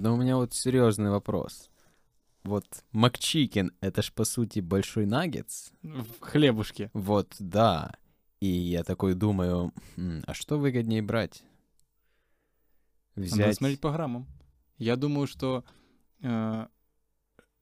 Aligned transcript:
Но 0.00 0.14
у 0.14 0.16
меня 0.16 0.36
вот 0.36 0.54
серьезный 0.54 1.10
вопрос. 1.10 1.70
Вот 2.42 2.64
Макчикен— 2.92 3.72
это 3.82 4.00
ж, 4.00 4.10
по 4.14 4.24
сути, 4.24 4.60
большой 4.60 5.04
наггетс. 5.04 5.72
В 5.82 6.20
хлебушке. 6.20 6.90
Вот, 6.94 7.36
да. 7.38 7.92
И 8.40 8.46
я 8.46 8.82
такой 8.82 9.12
думаю, 9.12 9.74
«М, 9.98 10.22
а 10.26 10.32
что 10.32 10.58
выгоднее 10.58 11.02
брать? 11.02 11.42
Надо 13.14 13.28
Взять... 13.28 13.56
смотреть 13.56 13.80
по 13.80 13.92
граммам. 13.92 14.26
Я 14.78 14.96
думаю, 14.96 15.26
что 15.26 15.64
э, 16.22 16.66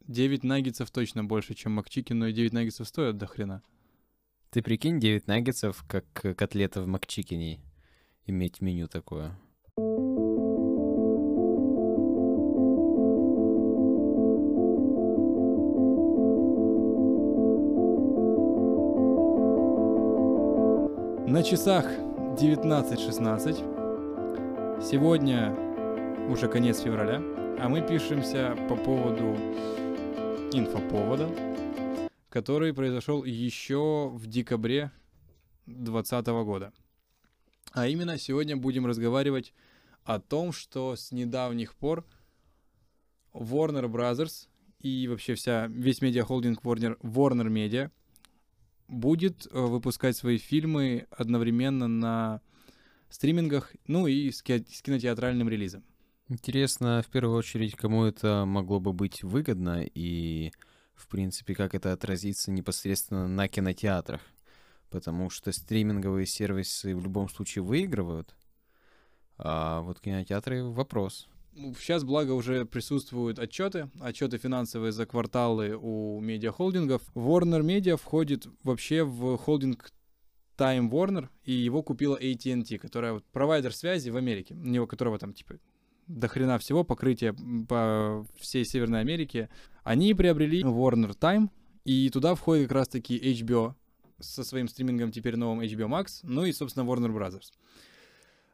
9 0.06 0.44
наггетсов 0.44 0.92
точно 0.92 1.24
больше, 1.24 1.54
чем 1.54 1.72
Макчикен, 1.72 2.20
но 2.20 2.28
и 2.28 2.32
9 2.32 2.52
наггетсов 2.52 2.86
стоят 2.86 3.16
до 3.16 3.26
хрена. 3.26 3.64
Ты 4.50 4.62
прикинь, 4.62 5.00
9 5.00 5.26
наггетсов, 5.26 5.84
как 5.88 6.04
э, 6.24 6.34
котлета 6.34 6.82
в 6.82 6.86
Макчикене. 6.86 7.60
Иметь 8.26 8.60
меню 8.60 8.86
такое. 8.86 9.36
На 21.28 21.42
часах 21.42 21.84
19.16. 21.84 24.82
Сегодня 24.82 25.54
уже 26.30 26.48
конец 26.48 26.80
февраля, 26.80 27.22
а 27.60 27.68
мы 27.68 27.86
пишемся 27.86 28.56
по 28.66 28.76
поводу 28.76 29.36
инфоповода, 30.54 31.28
который 32.30 32.72
произошел 32.72 33.24
еще 33.24 34.08
в 34.10 34.26
декабре 34.26 34.90
2020 35.66 36.26
года. 36.46 36.72
А 37.72 37.88
именно 37.88 38.16
сегодня 38.16 38.56
будем 38.56 38.86
разговаривать 38.86 39.52
о 40.04 40.20
том, 40.20 40.50
что 40.50 40.96
с 40.96 41.12
недавних 41.12 41.74
пор 41.74 42.06
Warner 43.34 43.84
Brothers 43.84 44.48
и 44.80 45.06
вообще 45.06 45.34
вся, 45.34 45.66
весь 45.66 46.00
медиахолдинг 46.00 46.62
Warner, 46.62 46.98
Warner 47.02 47.50
Media 47.50 47.90
будет 48.88 49.46
э, 49.46 49.58
выпускать 49.58 50.16
свои 50.16 50.38
фильмы 50.38 51.06
одновременно 51.10 51.86
на 51.86 52.40
стримингах, 53.10 53.74
ну 53.86 54.06
и 54.06 54.30
с, 54.30 54.42
ки- 54.42 54.66
с 54.68 54.82
кинотеатральным 54.82 55.48
релизом. 55.48 55.84
Интересно, 56.28 57.02
в 57.06 57.10
первую 57.10 57.36
очередь, 57.36 57.74
кому 57.74 58.04
это 58.04 58.44
могло 58.44 58.80
бы 58.80 58.92
быть 58.92 59.22
выгодно 59.22 59.82
и, 59.82 60.52
в 60.94 61.08
принципе, 61.08 61.54
как 61.54 61.74
это 61.74 61.92
отразится 61.92 62.50
непосредственно 62.50 63.28
на 63.28 63.48
кинотеатрах. 63.48 64.20
Потому 64.90 65.30
что 65.30 65.52
стриминговые 65.52 66.26
сервисы 66.26 66.96
в 66.96 67.02
любом 67.02 67.28
случае 67.28 67.62
выигрывают, 67.62 68.34
а 69.36 69.82
вот 69.82 70.00
кинотеатры— 70.00 70.64
вопрос. 70.64 71.28
Сейчас, 71.78 72.04
благо, 72.04 72.32
уже 72.32 72.64
присутствуют 72.64 73.40
отчеты, 73.40 73.90
отчеты 74.00 74.38
финансовые 74.38 74.92
за 74.92 75.06
кварталы 75.06 75.76
у 75.76 76.20
медиахолдингов. 76.20 77.02
Warner 77.16 77.62
Media 77.62 77.96
входит 77.96 78.46
вообще 78.62 79.02
в 79.02 79.36
холдинг 79.36 79.90
Time 80.56 80.88
Warner, 80.88 81.28
и 81.42 81.52
его 81.52 81.82
купила 81.82 82.16
AT&T, 82.16 82.78
которая 82.78 83.14
вот 83.14 83.24
провайдер 83.32 83.74
связи 83.74 84.10
в 84.10 84.16
Америке, 84.16 84.54
у 84.54 84.64
него 84.68 84.86
которого 84.86 85.18
там 85.18 85.32
типа 85.32 85.58
до 86.06 86.28
хрена 86.28 86.58
всего, 86.58 86.84
покрытие 86.84 87.34
по 87.68 88.24
всей 88.36 88.64
Северной 88.64 89.00
Америке. 89.00 89.50
Они 89.82 90.14
приобрели 90.14 90.62
Warner 90.62 91.16
Time, 91.18 91.50
и 91.84 92.08
туда 92.10 92.34
входит 92.36 92.68
как 92.68 92.76
раз-таки 92.76 93.18
HBO 93.18 93.74
со 94.20 94.44
своим 94.44 94.68
стримингом 94.68 95.10
теперь 95.10 95.36
новым 95.36 95.60
HBO 95.60 95.88
Max, 95.88 96.20
ну 96.22 96.44
и, 96.44 96.52
собственно, 96.52 96.84
Warner 96.84 97.12
Brothers. 97.12 97.52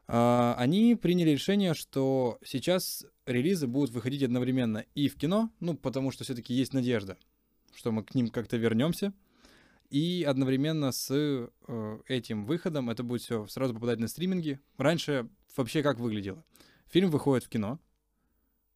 А, 0.07 0.55
Они 0.57 0.95
приняли 0.95 1.31
решение, 1.31 1.73
что 1.73 2.37
сейчас 2.43 3.05
релизы 3.25 3.67
будут 3.67 3.91
выходить 3.91 4.23
одновременно 4.23 4.85
и 4.93 5.07
в 5.07 5.15
кино, 5.15 5.49
ну, 5.59 5.75
потому 5.75 6.11
что 6.11 6.23
все-таки 6.23 6.53
есть 6.53 6.73
надежда, 6.73 7.17
что 7.73 7.91
мы 7.91 8.03
к 8.03 8.13
ним 8.13 8.29
как-то 8.29 8.57
вернемся, 8.57 9.13
и 9.89 10.25
одновременно 10.27 10.91
с 10.91 11.09
э, 11.11 11.99
этим 12.07 12.45
выходом 12.45 12.89
это 12.89 13.03
будет 13.03 13.21
все 13.21 13.47
сразу 13.47 13.73
попадать 13.73 13.99
на 13.99 14.07
стриминги. 14.07 14.59
Раньше 14.77 15.29
вообще 15.55 15.81
как 15.83 15.99
выглядело? 15.99 16.43
Фильм 16.87 17.09
выходит 17.09 17.45
в 17.45 17.49
кино, 17.49 17.79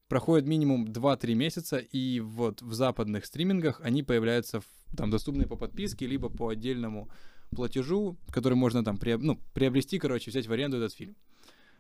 проходит 0.08 0.48
минимум 0.48 0.86
2-3 0.86 1.34
месяца, 1.36 1.78
и 1.78 2.20
вот 2.20 2.62
в 2.62 2.74
западных 2.74 3.26
стримингах 3.26 3.82
они 3.82 4.04
появляются 4.04 4.62
там 4.98 5.10
доступные 5.12 5.48
по 5.48 5.56
подписке, 5.56 6.08
либо 6.08 6.30
по 6.30 6.50
отдельному 6.50 7.10
платежу, 7.52 8.18
который 8.32 8.56
можно 8.56 8.84
там 8.84 8.98
приоб- 8.98 9.22
ну, 9.22 9.40
приобрести, 9.54 10.00
короче, 10.00 10.32
взять 10.32 10.48
в 10.48 10.52
аренду 10.52 10.78
этот 10.78 10.94
фильм. 10.94 11.16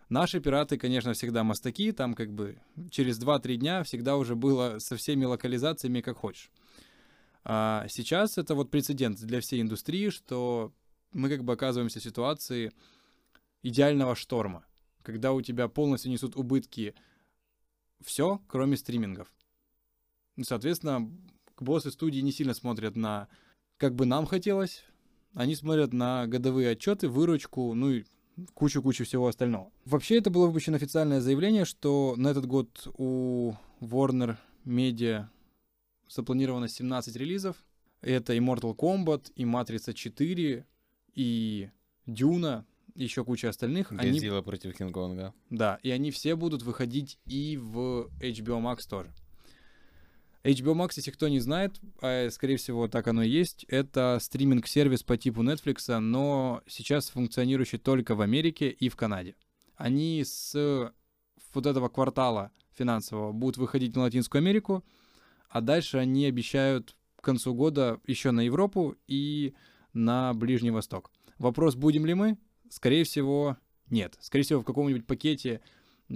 Наши 0.10 0.40
пираты, 0.40 0.78
конечно, 0.80 1.14
всегда 1.14 1.44
мастаки, 1.44 1.92
там 1.92 2.16
как 2.16 2.34
бы 2.34 2.58
через 2.90 3.20
2-3 3.20 3.56
дня 3.58 3.84
всегда 3.84 4.18
уже 4.18 4.36
было 4.36 4.80
со 4.80 4.98
всеми 4.98 5.26
локализациями 5.26 6.02
как 6.02 6.18
хочешь. 6.18 6.52
А 7.44 7.86
сейчас 7.90 8.40
это 8.40 8.56
вот 8.56 8.72
прецедент 8.72 9.20
для 9.20 9.40
всей 9.40 9.62
индустрии, 9.62 10.10
что 10.10 10.74
мы 11.14 11.30
как 11.30 11.44
бы 11.44 11.54
оказываемся 11.54 12.00
в 12.00 12.04
ситуации 12.04 12.72
идеального 13.62 14.16
шторма, 14.16 14.66
когда 15.04 15.32
у 15.32 15.42
тебя 15.42 15.68
полностью 15.68 16.12
несут 16.12 16.36
убытки 16.36 16.96
все, 18.04 18.42
кроме 18.48 18.78
стримингов. 18.78 19.28
Ну, 20.36 20.44
Соответственно, 20.44 21.12
боссы 21.60 21.92
студии 21.92 22.22
не 22.22 22.32
сильно 22.32 22.56
смотрят 22.56 22.96
на, 22.96 23.28
как 23.78 23.94
бы 23.94 24.06
нам 24.06 24.26
хотелось, 24.26 24.84
они 25.36 25.56
смотрят 25.56 25.94
на 25.94 26.26
годовые 26.26 26.72
отчеты, 26.72 27.10
выручку, 27.10 27.74
ну 27.76 27.92
и 27.92 28.06
кучу-кучу 28.54 29.06
всего 29.06 29.28
остального. 29.28 29.72
Вообще 29.86 30.18
это 30.18 30.30
было 30.30 30.48
выпущено 30.48 30.78
официальное 30.78 31.22
заявление, 31.22 31.66
что 31.66 32.16
на 32.18 32.30
этот 32.30 32.46
год 32.46 32.88
у 32.98 33.54
Warner 33.82 34.38
Media 34.66 35.26
запланировано 36.10 36.68
17 36.68 37.16
релизов. 37.16 37.58
Это 38.02 38.34
и 38.34 38.40
Mortal 38.40 38.76
Kombat, 38.76 39.32
и 39.36 39.46
Матрица 39.46 39.94
4, 39.94 40.66
и 41.16 41.70
Дюна, 42.06 42.66
еще 42.96 43.24
куча 43.24 43.50
остальных. 43.50 43.92
Они, 43.92 44.12
Годзилла 44.12 44.42
против 44.42 44.76
Кинг-Конга. 44.78 45.34
да, 45.50 45.80
и 45.84 45.92
они 45.92 46.12
все 46.12 46.36
будут 46.36 46.64
выходить 46.64 47.20
и 47.26 47.58
в 47.58 48.10
HBO 48.20 48.62
Max 48.62 48.80
тоже. 48.90 49.14
HBO 50.44 50.74
Max, 50.74 50.94
если 50.96 51.12
кто 51.12 51.28
не 51.28 51.40
знает, 51.40 51.80
а, 52.02 52.30
скорее 52.30 52.58
всего, 52.58 52.88
так 52.88 53.08
оно 53.08 53.24
и 53.24 53.30
есть, 53.30 53.66
это 53.68 54.18
стриминг-сервис 54.22 55.04
по 55.04 55.18
типу 55.18 55.44
Netflix, 55.44 55.98
но 56.00 56.62
сейчас 56.68 57.10
функционирующий 57.10 57.78
только 57.78 58.16
в 58.16 58.22
Америке 58.22 58.70
и 58.70 58.90
в 58.90 58.96
Канаде. 58.96 59.36
Они 59.76 60.24
с 60.26 60.94
вот 61.54 61.66
этого 61.66 61.90
квартала 61.90 62.52
финансового 62.74 63.32
будут 63.34 63.58
выходить 63.58 63.96
на 63.96 64.04
Латинскую 64.04 64.40
Америку, 64.40 64.84
а 65.50 65.62
дальше 65.62 65.98
они 65.98 66.26
обещают 66.26 66.96
к 67.18 67.24
концу 67.24 67.54
года 67.54 68.00
еще 68.08 68.32
на 68.32 68.42
Европу 68.42 68.96
и 69.08 69.54
на 69.94 70.34
Ближний 70.34 70.72
Восток. 70.72 71.12
Вопрос, 71.38 71.76
будем 71.76 72.06
ли 72.06 72.14
мы? 72.14 72.38
Скорее 72.70 73.04
всего, 73.04 73.58
нет. 73.90 74.18
Скорее 74.22 74.44
всего, 74.44 74.62
в 74.62 74.66
каком-нибудь 74.66 75.06
пакете 75.06 75.62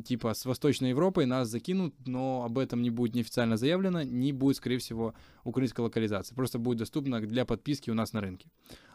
типа 0.02 0.34
с 0.34 0.46
Восточной 0.46 0.90
Европой 0.90 1.26
нас 1.26 1.50
закинут, 1.50 1.94
но 2.06 2.44
об 2.44 2.58
этом 2.58 2.82
не 2.82 2.90
будет 2.90 3.16
неофициально 3.16 3.58
заявлено, 3.58 4.04
не 4.04 4.32
будет, 4.32 4.58
скорее 4.58 4.80
всего, 4.80 5.14
украинской 5.44 5.82
локализации. 5.82 6.34
Просто 6.36 6.60
будет 6.60 6.80
доступно 6.80 7.22
для 7.22 7.46
подписки 7.46 7.90
у 7.90 7.94
нас 7.94 8.14
на 8.14 8.22
рынке. 8.22 8.50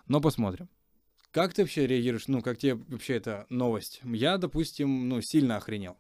Но 0.07 0.21
посмотрим. 0.21 0.69
Как 1.31 1.53
ты 1.53 1.63
вообще 1.63 1.87
реагируешь? 1.87 2.27
Ну, 2.27 2.41
как 2.41 2.59
тебе 2.59 2.75
вообще 2.75 3.15
эта 3.15 3.47
новость? 3.51 4.01
Я, 4.03 4.39
допустим, 4.39 5.09
ну, 5.09 5.21
сильно 5.21 5.57
охренел. 5.57 5.97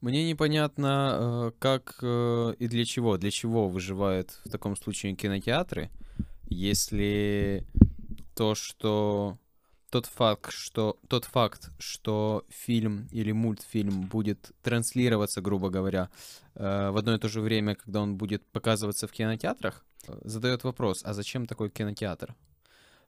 Мне 0.00 0.26
непонятно, 0.26 1.50
э, 1.50 1.52
как 1.58 1.98
э, 2.00 2.54
и 2.58 2.68
для 2.68 2.86
чего. 2.86 3.18
Для 3.18 3.30
чего 3.30 3.68
выживают 3.68 4.40
в 4.44 4.50
таком 4.50 4.74
случае 4.76 5.14
кинотеатры, 5.14 5.90
если 6.48 7.66
то, 8.34 8.54
что 8.54 9.38
тот 9.90 10.06
факт, 10.06 10.52
что 10.52 10.98
тот 11.08 11.24
факт, 11.24 11.70
что 11.78 12.44
фильм 12.48 13.08
или 13.10 13.32
мультфильм 13.32 14.02
будет 14.02 14.52
транслироваться, 14.62 15.40
грубо 15.40 15.68
говоря, 15.68 16.08
э, 16.54 16.90
в 16.90 16.96
одно 16.96 17.14
и 17.14 17.18
то 17.18 17.28
же 17.28 17.40
время, 17.40 17.74
когда 17.74 18.00
он 18.00 18.16
будет 18.16 18.44
показываться 18.46 19.06
в 19.06 19.12
кинотеатрах, 19.12 19.84
э, 20.06 20.18
задает 20.24 20.64
вопрос: 20.64 21.02
а 21.04 21.12
зачем 21.12 21.46
такой 21.46 21.70
кинотеатр? 21.70 22.34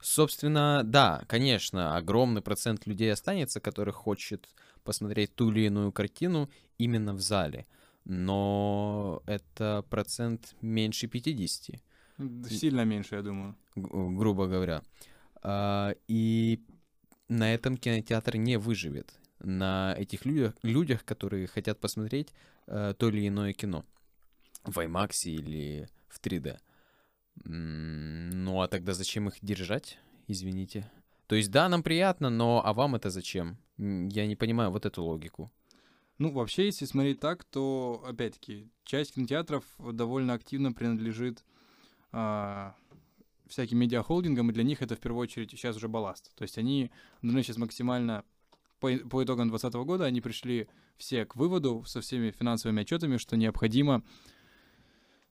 Собственно, 0.00 0.82
да, 0.84 1.22
конечно, 1.28 1.96
огромный 1.96 2.42
процент 2.42 2.86
людей 2.86 3.12
останется, 3.12 3.60
который 3.60 3.92
хочет 3.92 4.48
посмотреть 4.82 5.34
ту 5.36 5.50
или 5.52 5.66
иную 5.66 5.92
картину 5.92 6.50
именно 6.76 7.14
в 7.14 7.20
зале. 7.20 7.66
Но 8.04 9.22
это 9.26 9.84
процент 9.88 10.56
меньше 10.60 11.06
50, 11.06 11.80
Сильно 12.50 12.84
меньше, 12.84 13.14
я 13.16 13.22
думаю. 13.22 13.54
грубо 13.76 14.46
говоря. 14.46 14.82
А, 15.42 15.94
И 16.08 16.60
на 17.28 17.52
этом 17.54 17.76
кинотеатр 17.76 18.36
не 18.36 18.58
выживет. 18.58 19.14
На 19.40 19.94
этих 19.98 20.24
людях, 20.24 20.54
людях 20.62 21.04
которые 21.04 21.46
хотят 21.46 21.80
посмотреть 21.80 22.32
э, 22.66 22.94
то 22.96 23.08
или 23.08 23.26
иное 23.26 23.52
кино. 23.52 23.84
В 24.64 24.78
IMAX 24.78 25.24
или 25.24 25.88
в 26.08 26.20
3D. 26.20 26.58
М, 27.44 28.44
Ну 28.44 28.60
а 28.60 28.68
тогда 28.68 28.92
зачем 28.94 29.28
их 29.28 29.34
держать? 29.42 29.98
Извините. 30.28 30.90
То 31.26 31.34
есть 31.34 31.50
да, 31.50 31.68
нам 31.68 31.82
приятно, 31.82 32.30
но 32.30 32.62
а 32.64 32.72
вам 32.72 32.94
это 32.94 33.10
зачем? 33.10 33.58
Я 33.78 34.26
не 34.26 34.36
понимаю 34.36 34.70
вот 34.70 34.86
эту 34.86 35.02
логику. 35.02 35.50
Ну, 36.18 36.30
вообще, 36.30 36.66
если 36.66 36.84
смотреть 36.84 37.18
так, 37.18 37.42
то, 37.42 38.04
опять-таки, 38.06 38.70
часть 38.84 39.14
кинотеатров 39.14 39.64
довольно 39.78 40.34
активно 40.34 40.72
принадлежит 40.72 41.42
а, 42.12 42.76
всяким 43.48 43.78
медиахолдингам, 43.78 44.50
и 44.50 44.52
для 44.52 44.62
них 44.62 44.82
это 44.82 44.96
в 44.96 45.00
первую 45.00 45.22
очередь 45.22 45.50
сейчас 45.50 45.76
уже 45.76 45.88
балласт. 45.88 46.34
То 46.34 46.42
есть 46.42 46.58
они 46.58 46.90
должны 47.22 47.42
сейчас 47.42 47.56
максимально 47.56 48.24
по, 48.82 48.90
по 49.08 49.22
итогам 49.22 49.48
2020 49.48 49.74
года 49.86 50.04
они 50.06 50.20
пришли 50.20 50.68
все 50.96 51.24
к 51.24 51.36
выводу 51.36 51.84
со 51.86 52.00
всеми 52.00 52.32
финансовыми 52.32 52.82
отчетами, 52.82 53.16
что 53.16 53.36
необходимо, 53.36 54.02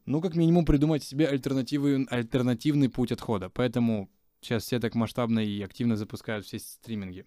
ну, 0.06 0.22
как 0.22 0.36
минимум, 0.36 0.66
придумать 0.66 1.04
себе 1.04 1.28
альтернативы, 1.28 2.08
альтернативный 2.10 2.90
путь 2.90 3.12
отхода. 3.12 3.50
Поэтому 3.50 4.10
сейчас 4.40 4.64
все 4.64 4.80
так 4.80 4.96
масштабно 4.96 5.40
и 5.40 5.62
активно 5.62 5.98
запускают 5.98 6.46
все 6.46 6.60
стриминги. 6.60 7.26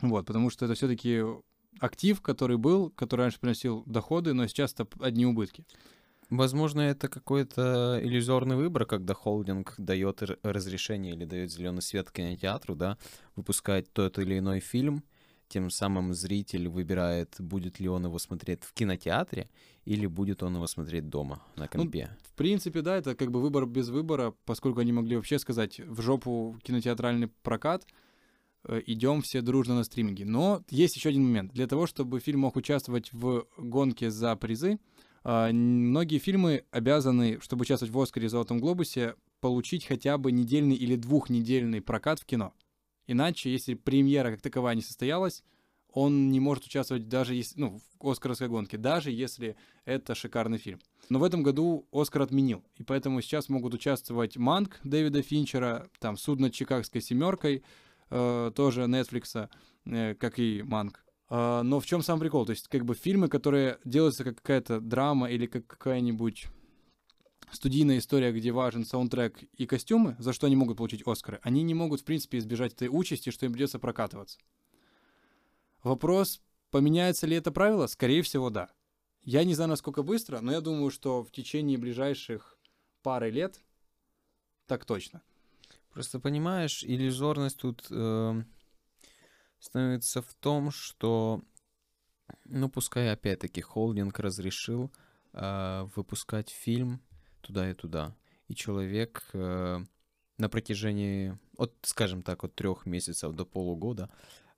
Вот, 0.00 0.26
потому 0.26 0.50
что 0.50 0.66
это 0.66 0.74
все-таки 0.74 1.22
актив, 1.80 2.20
который 2.20 2.56
был, 2.56 2.90
который 2.90 3.22
раньше 3.22 3.40
приносил 3.40 3.82
доходы, 3.86 4.34
но 4.34 4.46
сейчас 4.46 4.72
это 4.72 4.86
одни 5.00 5.26
убытки. 5.26 5.64
Возможно, 6.36 6.80
это 6.80 7.08
какой-то 7.08 8.00
иллюзорный 8.02 8.56
выбор, 8.56 8.86
когда 8.86 9.14
холдинг 9.14 9.74
дает 9.78 10.22
разрешение 10.42 11.14
или 11.14 11.24
дает 11.24 11.52
зеленый 11.52 11.82
свет 11.82 12.10
кинотеатру, 12.10 12.74
да, 12.74 12.98
выпускать 13.36 13.92
тот 13.92 14.18
или 14.18 14.38
иной 14.38 14.60
фильм, 14.60 15.04
тем 15.48 15.70
самым 15.70 16.12
зритель 16.14 16.68
выбирает, 16.68 17.36
будет 17.38 17.78
ли 17.78 17.88
он 17.88 18.06
его 18.06 18.18
смотреть 18.18 18.64
в 18.64 18.72
кинотеатре 18.72 19.48
или 19.84 20.06
будет 20.06 20.42
он 20.42 20.56
его 20.56 20.66
смотреть 20.66 21.08
дома 21.08 21.40
на 21.54 21.64
ну, 21.64 21.68
компе. 21.68 22.08
Ну, 22.10 22.16
в 22.28 22.32
принципе, 22.34 22.82
да, 22.82 22.96
это 22.96 23.14
как 23.14 23.30
бы 23.30 23.40
выбор 23.40 23.66
без 23.66 23.88
выбора, 23.88 24.34
поскольку 24.44 24.80
они 24.80 24.92
могли 24.92 25.14
вообще 25.16 25.38
сказать 25.38 25.78
в 25.78 26.00
жопу 26.00 26.58
кинотеатральный 26.64 27.28
прокат, 27.42 27.86
э, 28.64 28.82
идем 28.86 29.22
все 29.22 29.42
дружно 29.42 29.76
на 29.76 29.84
стриминге. 29.84 30.24
Но 30.24 30.64
есть 30.70 30.96
еще 30.96 31.10
один 31.10 31.24
момент. 31.24 31.52
Для 31.52 31.68
того, 31.68 31.86
чтобы 31.86 32.18
фильм 32.18 32.40
мог 32.40 32.56
участвовать 32.56 33.12
в 33.12 33.46
гонке 33.56 34.10
за 34.10 34.34
призы, 34.34 34.78
многие 35.24 36.18
фильмы 36.18 36.64
обязаны, 36.70 37.40
чтобы 37.40 37.62
участвовать 37.62 37.92
в 37.92 38.00
«Оскаре» 38.00 38.26
и 38.26 38.28
«Золотом 38.28 38.60
глобусе», 38.60 39.14
получить 39.40 39.84
хотя 39.84 40.16
бы 40.16 40.32
недельный 40.32 40.76
или 40.76 40.96
двухнедельный 40.96 41.80
прокат 41.80 42.20
в 42.20 42.24
кино. 42.24 42.54
Иначе, 43.06 43.52
если 43.52 43.74
премьера 43.74 44.30
как 44.30 44.40
таковая 44.40 44.74
не 44.74 44.82
состоялась, 44.82 45.42
он 45.94 46.30
не 46.30 46.40
может 46.40 46.64
участвовать 46.64 47.08
даже 47.08 47.34
если, 47.34 47.60
ну, 47.60 47.80
в 48.00 48.08
«Оскаровской 48.08 48.48
гонке», 48.48 48.76
даже 48.76 49.10
если 49.10 49.56
это 49.84 50.14
шикарный 50.14 50.58
фильм. 50.58 50.80
Но 51.08 51.18
в 51.18 51.24
этом 51.24 51.42
году 51.42 51.86
«Оскар» 51.92 52.22
отменил, 52.22 52.64
и 52.76 52.82
поэтому 52.82 53.20
сейчас 53.20 53.48
могут 53.48 53.74
участвовать 53.74 54.36
«Манк» 54.36 54.80
Дэвида 54.82 55.22
Финчера, 55.22 55.88
там 56.00 56.16
«Судно 56.16 56.50
Чикагской 56.50 57.00
семеркой», 57.00 57.62
э, 58.10 58.50
тоже 58.54 58.82
Netflix, 58.82 59.48
э, 59.84 60.14
как 60.14 60.38
и 60.38 60.62
«Манк», 60.62 61.03
а, 61.03 61.03
но 61.34 61.80
в 61.80 61.86
чем 61.86 62.02
сам 62.02 62.20
прикол? 62.20 62.46
То 62.46 62.50
есть, 62.50 62.68
как 62.68 62.84
бы 62.84 62.94
фильмы, 62.94 63.28
которые 63.28 63.78
делаются 63.84 64.24
как 64.24 64.36
какая-то 64.36 64.80
драма 64.80 65.30
или 65.30 65.46
как 65.46 65.66
какая-нибудь 65.66 66.46
студийная 67.50 67.98
история, 67.98 68.32
где 68.32 68.52
важен 68.52 68.84
саундтрек 68.84 69.42
и 69.56 69.66
костюмы, 69.66 70.16
за 70.18 70.32
что 70.32 70.46
они 70.46 70.56
могут 70.56 70.76
получить 70.76 71.02
Оскары, 71.06 71.40
они 71.42 71.62
не 71.62 71.74
могут, 71.74 72.00
в 72.00 72.04
принципе, 72.04 72.38
избежать 72.38 72.74
этой 72.74 72.88
участи, 72.88 73.30
что 73.30 73.46
им 73.46 73.52
придется 73.52 73.78
прокатываться. 73.78 74.38
Вопрос, 75.82 76.40
поменяется 76.70 77.26
ли 77.26 77.36
это 77.36 77.52
правило? 77.52 77.86
Скорее 77.86 78.22
всего, 78.22 78.50
да. 78.50 78.70
Я 79.22 79.44
не 79.44 79.54
знаю, 79.54 79.70
насколько 79.70 80.02
быстро, 80.02 80.40
но 80.40 80.52
я 80.52 80.60
думаю, 80.60 80.90
что 80.90 81.22
в 81.22 81.30
течение 81.30 81.78
ближайших 81.78 82.58
пары 83.02 83.30
лет 83.30 83.60
так 84.66 84.84
точно. 84.84 85.22
Просто 85.92 86.20
понимаешь, 86.20 86.84
иллюзорность 86.84 87.58
тут 87.58 87.86
э, 87.90 88.42
становится 89.64 90.20
в 90.20 90.34
том, 90.34 90.70
что, 90.70 91.42
ну, 92.44 92.68
пускай 92.68 93.10
опять-таки 93.10 93.62
холдинг 93.62 94.18
разрешил 94.18 94.92
э, 95.32 95.88
выпускать 95.96 96.50
фильм 96.50 97.00
туда 97.40 97.70
и 97.70 97.74
туда, 97.74 98.14
и 98.48 98.54
человек 98.54 99.24
э, 99.32 99.78
на 100.36 100.48
протяжении, 100.50 101.38
от, 101.56 101.74
скажем 101.82 102.22
так, 102.22 102.44
от 102.44 102.54
трех 102.54 102.84
месяцев 102.84 103.34
до 103.34 103.46
полугода 103.46 104.10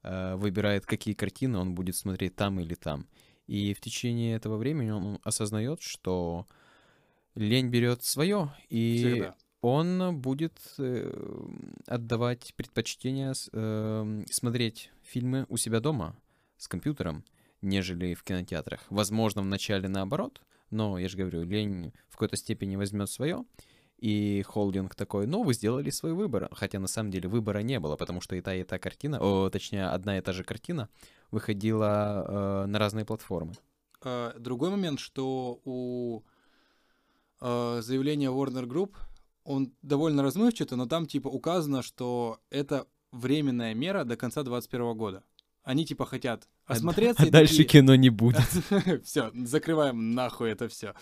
э, 0.02 0.34
выбирает, 0.34 0.86
какие 0.86 1.14
картины 1.14 1.58
он 1.58 1.74
будет 1.74 1.94
смотреть 1.94 2.34
там 2.34 2.58
или 2.58 2.74
там. 2.74 3.06
И 3.46 3.74
в 3.74 3.80
течение 3.80 4.34
этого 4.34 4.56
времени 4.56 4.90
он 4.90 5.20
осознает, 5.22 5.82
что 5.82 6.48
лень 7.36 7.68
берет 7.68 8.02
свое, 8.02 8.52
и 8.68 8.96
Всегда 8.96 9.36
он 9.66 10.16
будет 10.20 10.60
э, 10.78 11.12
отдавать 11.86 12.54
предпочтение 12.54 13.32
э, 13.52 14.24
смотреть 14.30 14.90
фильмы 15.02 15.44
у 15.48 15.56
себя 15.56 15.80
дома 15.80 16.16
с 16.56 16.68
компьютером, 16.68 17.24
нежели 17.62 18.14
в 18.14 18.22
кинотеатрах. 18.22 18.80
Возможно, 18.90 19.42
вначале 19.42 19.88
наоборот, 19.88 20.40
но, 20.70 20.98
я 20.98 21.08
же 21.08 21.16
говорю, 21.18 21.42
лень 21.42 21.92
в 22.08 22.12
какой-то 22.12 22.36
степени 22.36 22.76
возьмет 22.76 23.10
свое, 23.10 23.44
и 23.98 24.44
холдинг 24.46 24.94
такой, 24.94 25.26
ну, 25.26 25.42
вы 25.42 25.52
сделали 25.52 25.90
свой 25.90 26.12
выбор. 26.12 26.48
Хотя 26.52 26.78
на 26.78 26.86
самом 26.86 27.10
деле 27.10 27.28
выбора 27.28 27.58
не 27.58 27.80
было, 27.80 27.96
потому 27.96 28.20
что 28.20 28.36
и 28.36 28.40
та, 28.40 28.54
и 28.54 28.62
та 28.62 28.78
картина, 28.78 29.18
о, 29.20 29.50
точнее, 29.50 29.86
одна 29.86 30.18
и 30.18 30.20
та 30.20 30.32
же 30.32 30.44
картина 30.44 30.88
выходила 31.32 32.24
э, 32.28 32.66
на 32.66 32.78
разные 32.78 33.04
платформы. 33.04 33.54
А, 34.04 34.32
другой 34.38 34.70
момент, 34.70 35.00
что 35.00 35.60
у 35.64 36.22
э, 37.40 37.80
заявления 37.82 38.28
Warner 38.28 38.64
Group 38.64 38.94
он 39.46 39.72
довольно 39.82 40.22
размывчато, 40.22 40.76
но 40.76 40.86
там 40.86 41.06
типа 41.06 41.28
указано, 41.28 41.82
что 41.82 42.40
это 42.50 42.86
временная 43.12 43.74
мера 43.74 44.04
до 44.04 44.16
конца 44.16 44.42
2021 44.42 44.96
года. 44.96 45.22
Они 45.62 45.86
типа 45.86 46.04
хотят 46.04 46.48
осмотреться. 46.66 47.22
А, 47.22 47.26
а 47.26 47.30
дальше 47.30 47.58
такие... 47.58 47.80
кино 47.80 47.94
не 47.94 48.10
будет. 48.10 48.42
все, 49.04 49.30
закрываем 49.34 50.14
нахуй 50.14 50.50
это 50.50 50.68
все. 50.68 50.94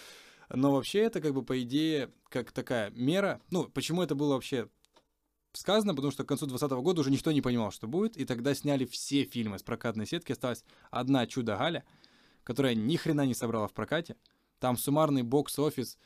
Но 0.51 0.73
вообще 0.73 1.01
это 1.01 1.21
как 1.21 1.33
бы 1.33 1.43
по 1.43 1.61
идее 1.63 2.11
как 2.29 2.53
такая 2.53 2.91
мера. 2.91 3.41
Ну, 3.51 3.65
почему 3.65 4.03
это 4.03 4.15
было 4.15 4.35
вообще 4.35 4.69
сказано? 5.55 5.95
Потому 5.95 6.13
что 6.13 6.25
к 6.25 6.29
концу 6.29 6.47
2020 6.47 6.85
года 6.85 7.01
уже 7.01 7.11
никто 7.11 7.33
не 7.33 7.41
понимал, 7.41 7.73
что 7.73 7.89
будет. 7.89 8.17
И 8.17 8.27
тогда 8.27 8.55
сняли 8.55 8.85
все 8.85 9.25
фильмы 9.25 9.59
с 9.59 9.63
прокатной 9.63 10.07
сетки. 10.07 10.33
Осталась 10.33 10.65
одна 10.91 11.27
чудо 11.27 11.57
Галя, 11.57 11.85
которая 12.43 12.75
ни 12.75 12.97
хрена 12.97 13.25
не 13.25 13.35
собрала 13.35 13.69
в 13.69 13.73
прокате. 13.73 14.17
Там 14.61 14.77
суммарный 14.77 15.23
бокс-офис 15.23 15.99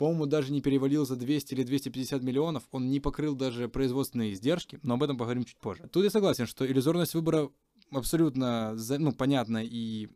по-моему, 0.00 0.24
даже 0.24 0.50
не 0.50 0.62
перевалил 0.62 1.04
за 1.04 1.14
200 1.14 1.52
или 1.52 1.62
250 1.62 2.22
миллионов, 2.22 2.62
он 2.70 2.88
не 2.88 3.00
покрыл 3.00 3.34
даже 3.34 3.68
производственные 3.68 4.32
издержки, 4.32 4.80
но 4.82 4.94
об 4.94 5.02
этом 5.02 5.18
поговорим 5.18 5.44
чуть 5.44 5.58
позже. 5.58 5.90
Тут 5.92 6.04
я 6.04 6.08
согласен, 6.08 6.46
что 6.46 6.66
иллюзорность 6.66 7.12
выбора 7.12 7.50
абсолютно, 7.90 8.74
ну, 8.96 9.12
понятна 9.12 9.62
и 9.62 10.08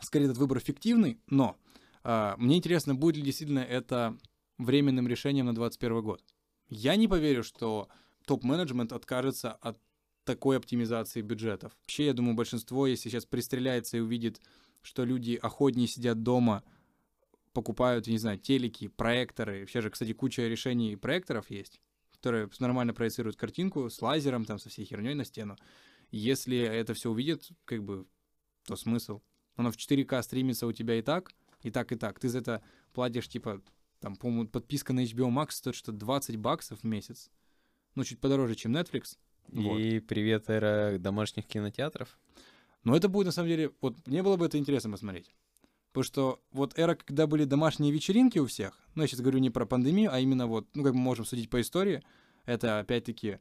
скорее 0.00 0.24
этот 0.24 0.38
выбор 0.38 0.60
фиктивный, 0.60 1.20
но 1.26 1.58
а, 2.02 2.34
мне 2.38 2.56
интересно, 2.56 2.94
будет 2.94 3.16
ли 3.16 3.22
действительно 3.24 3.58
это 3.58 4.16
временным 4.56 5.06
решением 5.06 5.44
на 5.44 5.54
2021 5.54 6.02
год. 6.02 6.24
Я 6.70 6.96
не 6.96 7.08
поверю, 7.08 7.44
что 7.44 7.90
топ-менеджмент 8.24 8.94
откажется 8.94 9.52
от 9.52 9.78
такой 10.24 10.56
оптимизации 10.56 11.20
бюджетов. 11.20 11.76
Вообще, 11.82 12.06
я 12.06 12.14
думаю, 12.14 12.36
большинство, 12.36 12.86
если 12.86 13.10
сейчас 13.10 13.26
пристреляется 13.26 13.98
и 13.98 14.00
увидит, 14.00 14.40
что 14.80 15.04
люди 15.04 15.34
охотнее 15.34 15.88
сидят 15.88 16.22
дома– 16.22 16.64
покупают, 17.52 18.06
не 18.06 18.18
знаю, 18.18 18.38
телеки, 18.38 18.88
проекторы. 18.88 19.60
Вообще 19.60 19.80
же, 19.80 19.90
кстати, 19.90 20.12
куча 20.12 20.46
решений 20.48 20.96
проекторов 20.96 21.50
есть, 21.50 21.80
которые 22.12 22.48
нормально 22.58 22.94
проецируют 22.94 23.36
картинку 23.36 23.90
с 23.90 24.00
лазером, 24.02 24.44
там, 24.44 24.58
со 24.58 24.68
всей 24.68 24.84
херней 24.84 25.14
на 25.14 25.24
стену. 25.24 25.56
Если 26.10 26.58
это 26.58 26.94
все 26.94 27.10
увидит, 27.10 27.48
как 27.64 27.82
бы, 27.82 28.06
то 28.64 28.76
смысл. 28.76 29.20
Оно 29.56 29.70
в 29.70 29.76
4К 29.76 30.22
стримится 30.22 30.66
у 30.66 30.72
тебя 30.72 30.94
и 30.98 31.02
так, 31.02 31.32
и 31.62 31.70
так, 31.70 31.92
и 31.92 31.96
так. 31.96 32.18
Ты 32.18 32.28
за 32.28 32.38
это 32.38 32.62
платишь, 32.92 33.28
типа, 33.28 33.62
там, 34.00 34.16
по-моему, 34.16 34.48
подписка 34.48 34.92
на 34.92 35.00
HBO 35.04 35.28
Max 35.30 35.52
стоит 35.52 35.74
что 35.74 35.92
20 35.92 36.36
баксов 36.36 36.80
в 36.80 36.84
месяц. 36.84 37.30
Ну, 37.94 38.04
чуть 38.04 38.20
подороже, 38.20 38.54
чем 38.54 38.76
Netflix. 38.76 39.18
И 39.50 39.60
вот. 39.98 40.06
привет, 40.06 40.48
эра 40.50 40.98
домашних 40.98 41.46
кинотеатров. 41.46 42.18
Но 42.84 42.96
это 42.96 43.08
будет, 43.08 43.26
на 43.26 43.32
самом 43.32 43.48
деле, 43.48 43.72
вот 43.80 44.06
мне 44.06 44.22
было 44.22 44.36
бы 44.36 44.46
это 44.46 44.58
интересно 44.58 44.90
посмотреть. 44.90 45.34
Потому 45.98 46.04
что 46.04 46.40
вот 46.52 46.78
эра, 46.78 46.94
когда 46.94 47.26
были 47.26 47.42
домашние 47.42 47.90
вечеринки 47.90 48.38
у 48.38 48.46
всех, 48.46 48.78
ну, 48.94 49.02
я 49.02 49.08
сейчас 49.08 49.18
говорю 49.18 49.40
не 49.40 49.50
про 49.50 49.66
пандемию, 49.66 50.14
а 50.14 50.20
именно 50.20 50.46
вот, 50.46 50.68
ну, 50.74 50.84
как 50.84 50.94
мы 50.94 51.00
можем 51.00 51.24
судить 51.24 51.50
по 51.50 51.60
истории, 51.60 52.04
это, 52.46 52.78
опять-таки, 52.78 53.40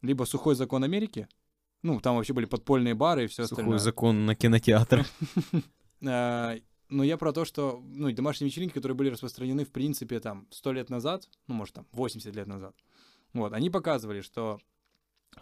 либо 0.00 0.24
сухой 0.24 0.56
закон 0.56 0.82
Америки, 0.82 1.28
ну, 1.84 2.00
там 2.00 2.16
вообще 2.16 2.32
были 2.32 2.46
подпольные 2.46 2.96
бары 2.96 3.24
и 3.24 3.26
все 3.28 3.44
остальное. 3.44 3.78
Сухой 3.78 3.78
закон 3.78 4.26
на 4.26 4.34
кинотеатр. 4.34 5.06
А, 6.04 6.56
но 6.88 7.04
я 7.04 7.16
про 7.16 7.32
то, 7.32 7.44
что, 7.44 7.80
ну, 7.84 8.10
домашние 8.10 8.50
вечеринки, 8.50 8.74
которые 8.74 8.96
были 8.96 9.10
распространены, 9.10 9.64
в 9.64 9.70
принципе, 9.70 10.18
там, 10.18 10.48
сто 10.50 10.72
лет 10.72 10.90
назад, 10.90 11.28
ну, 11.46 11.54
может, 11.54 11.76
там, 11.76 11.86
80 11.92 12.34
лет 12.34 12.48
назад, 12.48 12.74
вот, 13.32 13.52
они 13.52 13.70
показывали, 13.70 14.22
что 14.22 14.58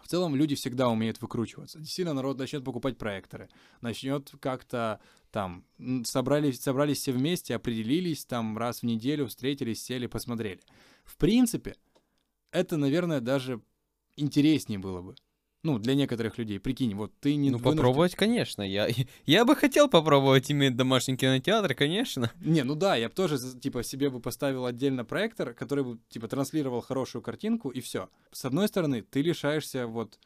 в 0.01 0.07
целом 0.07 0.35
люди 0.35 0.55
всегда 0.55 0.89
умеют 0.89 1.21
выкручиваться. 1.21 1.79
Действительно, 1.79 2.13
народ 2.13 2.37
начнет 2.37 2.63
покупать 2.63 2.97
проекторы, 2.97 3.49
начнет 3.81 4.31
как-то 4.39 4.99
там 5.31 5.65
собрались, 6.03 6.61
собрались 6.61 6.99
все 6.99 7.11
вместе, 7.11 7.55
определились, 7.55 8.25
там 8.25 8.57
раз 8.57 8.81
в 8.81 8.83
неделю 8.83 9.27
встретились, 9.27 9.83
сели, 9.83 10.07
посмотрели. 10.07 10.61
В 11.03 11.17
принципе, 11.17 11.75
это, 12.51 12.77
наверное, 12.77 13.21
даже 13.21 13.61
интереснее 14.15 14.79
было 14.79 15.01
бы. 15.01 15.15
Ну, 15.63 15.77
для 15.77 15.93
некоторых 15.93 16.37
людей. 16.39 16.59
Прикинь, 16.59 16.95
вот 16.95 17.11
ты 17.19 17.35
не 17.35 17.51
Ну, 17.51 17.57
вынужден- 17.59 17.75
попробовать, 17.77 18.15
конечно. 18.15 18.63
Я, 18.63 18.87
я 19.25 19.45
бы 19.45 19.55
хотел 19.55 19.87
попробовать 19.87 20.51
иметь 20.51 20.75
домашний 20.75 21.15
кинотеатр, 21.17 21.75
конечно. 21.75 22.31
Не, 22.41 22.63
ну 22.63 22.75
да, 22.75 22.95
я 22.95 23.09
бы 23.09 23.13
тоже, 23.15 23.37
типа, 23.59 23.83
себе 23.83 24.09
бы 24.09 24.19
поставил 24.19 24.65
отдельно 24.65 25.05
проектор, 25.05 25.53
который 25.53 25.83
бы, 25.83 25.99
типа, 26.09 26.27
транслировал 26.27 26.81
хорошую 26.81 27.21
картинку, 27.21 27.69
и 27.69 27.79
все. 27.79 28.09
С 28.31 28.45
одной 28.45 28.67
стороны, 28.67 29.03
ты 29.03 29.21
лишаешься 29.21 29.85
вот 29.85 30.17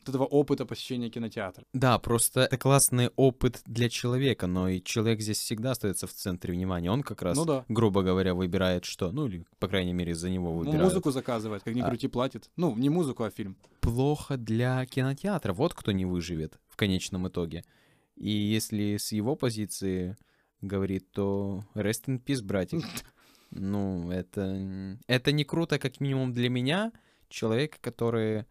вот 0.00 0.08
этого 0.08 0.24
опыта 0.24 0.64
посещения 0.66 1.10
кинотеатра. 1.10 1.64
Да, 1.72 1.98
просто 1.98 2.40
это 2.40 2.56
классный 2.58 3.10
опыт 3.16 3.60
для 3.66 3.88
человека, 3.88 4.46
но 4.46 4.68
и 4.68 4.82
человек 4.82 5.20
здесь 5.20 5.38
всегда 5.38 5.72
остается 5.72 6.06
в 6.06 6.12
центре 6.12 6.52
внимания. 6.54 6.90
Он 6.90 7.02
как 7.02 7.22
раз, 7.22 7.36
Ну 7.36 7.44
да. 7.44 7.64
грубо 7.68 8.02
говоря, 8.02 8.34
выбирает 8.34 8.84
что. 8.84 9.12
Ну, 9.12 9.26
или, 9.26 9.44
по 9.58 9.68
крайней 9.68 9.92
мере, 9.92 10.14
за 10.14 10.30
него 10.30 10.50
Ну, 10.50 10.58
выбирают. 10.58 10.82
музыку 10.84 11.10
заказывает, 11.10 11.62
как 11.62 11.74
ни 11.74 11.80
А. 11.80 11.88
крути, 11.88 12.08
платит. 12.08 12.50
Ну, 12.56 12.74
не 12.76 12.88
музыку, 12.90 13.24
а 13.24 13.30
фильм. 13.30 13.56
плохо 13.80 14.36
для 14.36 14.84
кинотеатра. 14.86 15.52
Вот 15.52 15.74
кто 15.74 15.92
не 15.92 16.04
выживет 16.04 16.58
в 16.68 16.76
конечном 16.76 17.28
итоге. 17.28 17.64
И 18.16 18.30
если 18.30 18.96
с 18.98 19.12
его 19.12 19.36
позиции 19.36 20.16
говорит, 20.60 21.10
то 21.12 21.64
rest 21.74 22.06
in 22.06 22.22
peace, 22.22 22.42
братик. 22.42 22.82
Ну, 23.52 24.10
это, 24.12 24.96
это 25.08 25.32
не 25.32 25.42
круто, 25.44 25.80
как 25.80 25.98
минимум 26.00 26.32
для 26.32 26.48
меня, 26.48 26.92
человека, 27.28 27.78
который 27.80 28.44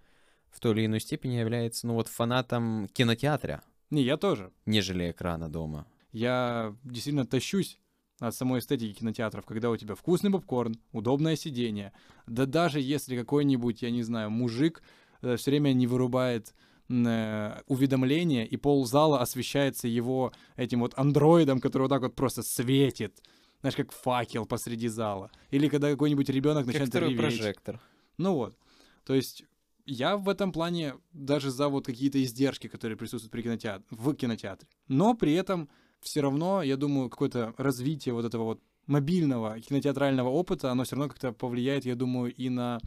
в 0.51 0.59
той 0.59 0.73
или 0.73 0.85
иной 0.85 0.99
степени 0.99 1.33
является, 1.35 1.87
ну 1.87 1.93
вот, 1.93 2.07
фанатом 2.07 2.87
кинотеатра, 2.93 3.61
Не, 3.89 4.01
я 4.03 4.17
тоже. 4.17 4.51
нежели 4.65 5.11
экрана 5.11 5.49
дома. 5.49 5.85
Я 6.11 6.75
действительно 6.83 7.25
тащусь 7.25 7.79
от 8.19 8.33
самой 8.35 8.59
эстетики 8.59 8.99
кинотеатров, 8.99 9.45
когда 9.45 9.69
у 9.69 9.77
тебя 9.77 9.95
вкусный 9.95 10.31
попкорн, 10.31 10.75
удобное 10.91 11.35
сиденье. 11.35 11.93
Да 12.27 12.45
даже 12.45 12.79
если 12.81 13.17
какой-нибудь, 13.17 13.81
я 13.81 13.91
не 13.91 14.03
знаю, 14.03 14.29
мужик 14.29 14.81
все 15.21 15.51
время 15.51 15.73
не 15.73 15.85
вырубает 15.87 16.53
э, 16.89 17.61
уведомление, 17.67 18.47
и 18.47 18.57
ползала 18.57 19.21
освещается 19.21 19.87
его 19.87 20.33
этим 20.57 20.79
вот 20.81 20.93
андроидом, 20.97 21.59
который 21.61 21.83
вот 21.83 21.89
так 21.89 22.01
вот 22.01 22.15
просто 22.15 22.41
светит. 22.43 23.21
Знаешь, 23.61 23.75
как 23.75 23.91
факел 23.91 24.45
посреди 24.45 24.87
зала. 24.87 25.31
Или 25.51 25.67
когда 25.67 25.89
какой-нибудь 25.91 26.29
ребенок 26.29 26.59
Как 26.65 26.67
начинает 26.67 26.89
второй 26.89 27.09
реветь. 27.09 27.21
прожектор. 27.21 27.79
Ну 28.17 28.33
вот. 28.33 28.57
То 29.05 29.13
есть 29.13 29.43
я 29.89 30.17
в 30.17 30.29
этом 30.29 30.51
плане 30.51 30.95
даже 31.13 31.51
за 31.51 31.67
вот 31.67 31.85
какие-то 31.85 32.21
издержки, 32.23 32.67
которые 32.67 32.97
присутствуют 32.97 33.31
при 33.31 33.41
кинотеатре, 33.41 33.85
в 33.89 34.13
кинотеатре. 34.13 34.67
Но 34.87 35.15
при 35.15 35.33
этом 35.33 35.69
все 36.01 36.21
равно, 36.21 36.61
я 36.61 36.77
думаю, 36.77 37.09
какое-то 37.09 37.53
развитие 37.57 38.13
вот 38.13 38.25
этого 38.25 38.43
вот 38.43 38.61
мобильного 38.87 39.59
кинотеатрального 39.59 40.29
опыта, 40.29 40.71
оно 40.71 40.83
все 40.83 40.95
равно 40.95 41.09
как-то 41.09 41.31
повлияет, 41.31 41.85
я 41.85 41.95
думаю, 41.95 42.33
и 42.33 42.49
на 42.49 42.79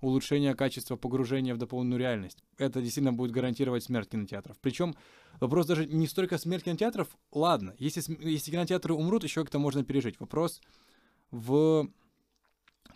улучшение 0.00 0.54
качества 0.54 0.96
погружения 0.96 1.54
в 1.54 1.58
дополненную 1.58 1.98
реальность. 1.98 2.44
Это 2.56 2.80
действительно 2.80 3.12
будет 3.12 3.32
гарантировать 3.32 3.82
смерть 3.82 4.10
кинотеатров. 4.10 4.56
Причем 4.60 4.94
вопрос 5.40 5.66
даже 5.66 5.86
не 5.86 6.06
столько 6.06 6.38
смерть 6.38 6.64
кинотеатров, 6.64 7.08
ладно, 7.32 7.74
если, 7.78 8.02
если 8.20 8.52
кинотеатры 8.52 8.94
умрут, 8.94 9.24
еще 9.24 9.42
как-то 9.42 9.58
можно 9.58 9.82
пережить. 9.82 10.20
Вопрос 10.20 10.60
в 11.30 11.88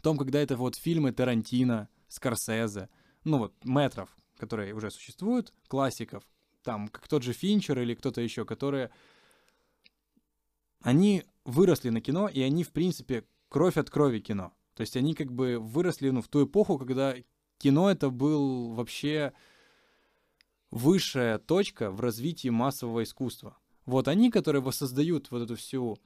том, 0.02 0.16
когда 0.16 0.40
это 0.40 0.56
вот 0.56 0.76
фильмы 0.76 1.12
Тарантино, 1.12 1.88
Скорсезе, 2.08 2.88
ну 3.24 3.38
вот, 3.38 3.54
метров, 3.64 4.14
которые 4.36 4.74
уже 4.74 4.90
существуют, 4.90 5.52
классиков, 5.68 6.24
там, 6.62 6.88
как 6.88 7.08
тот 7.08 7.22
же 7.22 7.32
Финчер 7.32 7.78
или 7.80 7.94
кто-то 7.94 8.20
еще, 8.20 8.44
которые... 8.44 8.90
Они 10.80 11.24
выросли 11.44 11.90
на 11.90 12.00
кино, 12.00 12.28
и 12.28 12.40
они, 12.40 12.64
в 12.64 12.72
принципе, 12.72 13.24
кровь 13.48 13.76
от 13.76 13.88
крови 13.88 14.18
кино. 14.18 14.52
То 14.74 14.80
есть 14.80 14.96
они 14.96 15.14
как 15.14 15.30
бы 15.30 15.58
выросли 15.58 16.10
ну, 16.10 16.22
в 16.22 16.28
ту 16.28 16.44
эпоху, 16.44 16.78
когда 16.78 17.14
кино 17.58 17.90
это 17.90 18.10
был 18.10 18.74
вообще 18.74 19.32
высшая 20.70 21.38
точка 21.38 21.90
в 21.90 22.00
развитии 22.00 22.48
массового 22.48 23.04
искусства. 23.04 23.56
Вот 23.84 24.08
они, 24.08 24.30
которые 24.30 24.62
воссоздают 24.62 25.30
вот 25.30 25.42
эту 25.42 25.56
всю 25.56 25.98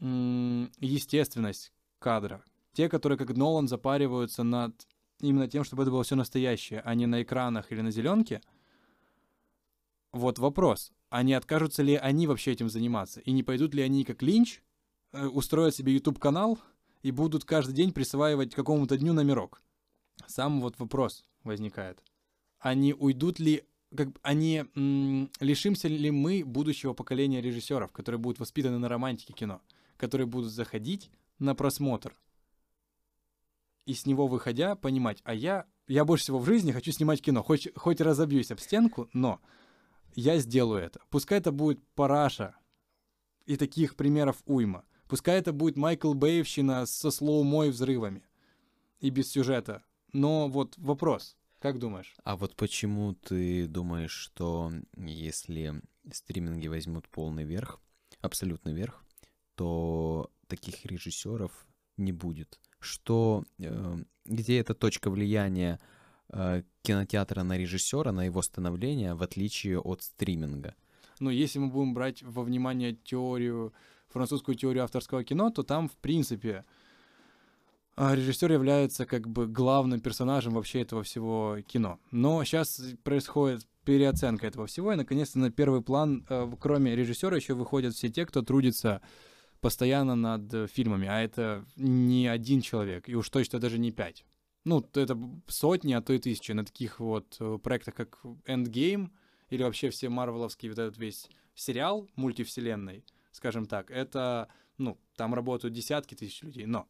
естественность 0.00 1.72
кадра, 1.98 2.42
те, 2.72 2.88
которые 2.88 3.16
как 3.16 3.36
Нолан 3.36 3.68
запариваются 3.68 4.42
над 4.42 4.86
именно 5.20 5.48
тем, 5.48 5.64
чтобы 5.64 5.82
это 5.82 5.90
было 5.90 6.02
все 6.02 6.16
настоящее, 6.16 6.80
а 6.80 6.94
не 6.94 7.06
на 7.06 7.22
экранах 7.22 7.72
или 7.72 7.80
на 7.80 7.90
зеленке. 7.90 8.40
Вот 10.12 10.38
вопрос. 10.38 10.92
А 11.10 11.22
не 11.22 11.34
откажутся 11.34 11.82
ли 11.82 11.94
они 11.96 12.26
вообще 12.26 12.52
этим 12.52 12.68
заниматься? 12.68 13.20
И 13.20 13.32
не 13.32 13.42
пойдут 13.42 13.74
ли 13.74 13.82
они, 13.82 14.04
как 14.04 14.22
Линч, 14.22 14.62
э, 15.12 15.26
устроят 15.26 15.74
себе 15.74 15.92
YouTube-канал 15.94 16.58
и 17.02 17.10
будут 17.10 17.44
каждый 17.44 17.74
день 17.74 17.92
присваивать 17.92 18.54
какому-то 18.54 18.96
дню 18.96 19.12
номерок? 19.12 19.62
Сам 20.26 20.60
вот 20.60 20.78
вопрос 20.78 21.24
возникает. 21.42 22.02
Они 22.58 22.94
уйдут 22.94 23.38
ли, 23.38 23.64
как 23.96 24.08
они 24.22 24.64
м, 24.74 25.30
лишимся 25.40 25.88
ли 25.88 26.10
мы 26.10 26.42
будущего 26.44 26.94
поколения 26.94 27.40
режиссеров, 27.40 27.92
которые 27.92 28.18
будут 28.18 28.40
воспитаны 28.40 28.78
на 28.78 28.88
романтике 28.88 29.32
кино, 29.32 29.60
которые 29.96 30.26
будут 30.26 30.50
заходить 30.50 31.10
на 31.38 31.54
просмотр 31.54 32.16
и 33.86 33.94
с 33.94 34.06
него 34.06 34.26
выходя 34.26 34.76
понимать, 34.76 35.20
а 35.24 35.34
я, 35.34 35.66
я 35.86 36.04
больше 36.04 36.24
всего 36.24 36.38
в 36.38 36.46
жизни 36.46 36.72
хочу 36.72 36.92
снимать 36.92 37.22
кино, 37.22 37.42
хоть, 37.42 37.68
хоть 37.76 38.00
разобьюсь 38.00 38.50
об 38.50 38.60
стенку, 38.60 39.08
но 39.12 39.40
я 40.14 40.38
сделаю 40.38 40.82
это. 40.82 41.00
Пускай 41.10 41.38
это 41.38 41.52
будет 41.52 41.86
параша, 41.94 42.56
и 43.46 43.56
таких 43.56 43.96
примеров 43.96 44.42
уйма. 44.46 44.84
Пускай 45.08 45.38
это 45.38 45.52
будет 45.52 45.76
Майкл 45.76 46.14
Бэйвщина 46.14 46.86
со 46.86 47.10
слоумо 47.10 47.66
и 47.66 47.70
взрывами, 47.70 48.26
и 49.00 49.10
без 49.10 49.30
сюжета. 49.30 49.84
Но 50.12 50.48
вот 50.48 50.74
вопрос, 50.78 51.36
как 51.58 51.78
думаешь? 51.78 52.14
А 52.24 52.36
вот 52.36 52.56
почему 52.56 53.14
ты 53.14 53.66
думаешь, 53.66 54.12
что 54.12 54.72
если 54.96 55.82
стриминги 56.10 56.68
возьмут 56.68 57.08
полный 57.08 57.44
верх, 57.44 57.80
абсолютный 58.20 58.72
верх, 58.72 59.04
то 59.56 60.30
таких 60.46 60.84
режиссеров 60.86 61.66
не 61.96 62.12
будет? 62.12 62.58
Что, 62.84 63.44
э, 63.58 63.96
где 64.24 64.60
эта 64.60 64.74
точка 64.74 65.10
влияния 65.10 65.80
э, 66.28 66.62
кинотеатра 66.82 67.42
на 67.42 67.56
режиссера, 67.56 68.12
на 68.12 68.24
его 68.24 68.42
становление, 68.42 69.14
в 69.14 69.22
отличие 69.22 69.80
от 69.80 70.02
стриминга? 70.02 70.74
Ну, 71.20 71.30
если 71.30 71.58
мы 71.58 71.68
будем 71.68 71.94
брать 71.94 72.22
во 72.22 72.42
внимание 72.42 72.94
теорию, 72.94 73.72
французскую 74.08 74.54
теорию 74.54 74.84
авторского 74.84 75.24
кино, 75.24 75.50
то 75.50 75.62
там, 75.62 75.88
в 75.88 75.96
принципе, 75.96 76.64
а, 77.96 78.14
режиссер 78.14 78.52
является 78.52 79.06
как 79.06 79.28
бы 79.28 79.46
главным 79.46 80.00
персонажем 80.00 80.54
вообще 80.54 80.82
этого 80.82 81.02
всего 81.04 81.58
кино. 81.66 82.00
Но 82.10 82.42
сейчас 82.44 82.80
происходит 83.04 83.66
переоценка 83.84 84.46
этого 84.46 84.66
всего, 84.66 84.92
и 84.92 84.96
наконец-то 84.96 85.38
на 85.38 85.50
первый 85.50 85.82
план, 85.82 86.26
э, 86.28 86.50
кроме 86.58 86.96
режиссера, 86.96 87.36
еще 87.36 87.54
выходят 87.54 87.94
все 87.94 88.08
те, 88.08 88.26
кто 88.26 88.42
трудится 88.42 89.00
постоянно 89.64 90.14
над 90.14 90.52
э, 90.52 90.66
фильмами, 90.66 91.08
а 91.08 91.22
это 91.22 91.64
не 91.76 92.26
один 92.26 92.60
человек, 92.60 93.08
и 93.08 93.14
уж 93.14 93.30
точно 93.30 93.58
даже 93.58 93.78
не 93.78 93.92
пять. 93.92 94.26
Ну, 94.64 94.86
это 94.92 95.18
сотни, 95.48 95.94
а 95.94 96.02
то 96.02 96.12
и 96.12 96.18
тысячи 96.18 96.52
на 96.52 96.66
таких 96.66 97.00
вот 97.00 97.38
э, 97.40 97.58
проектах, 97.62 97.94
как 97.94 98.20
Endgame, 98.46 99.08
или 99.48 99.62
вообще 99.62 99.88
все 99.88 100.10
марвеловский 100.10 100.68
вот 100.68 100.78
этот 100.78 100.98
весь 100.98 101.30
сериал 101.54 102.06
мультивселенной, 102.14 103.06
скажем 103.32 103.64
так, 103.64 103.90
это, 103.90 104.48
ну, 104.76 104.98
там 105.16 105.32
работают 105.32 105.72
десятки 105.72 106.14
тысяч 106.14 106.42
людей, 106.42 106.66
но 106.66 106.86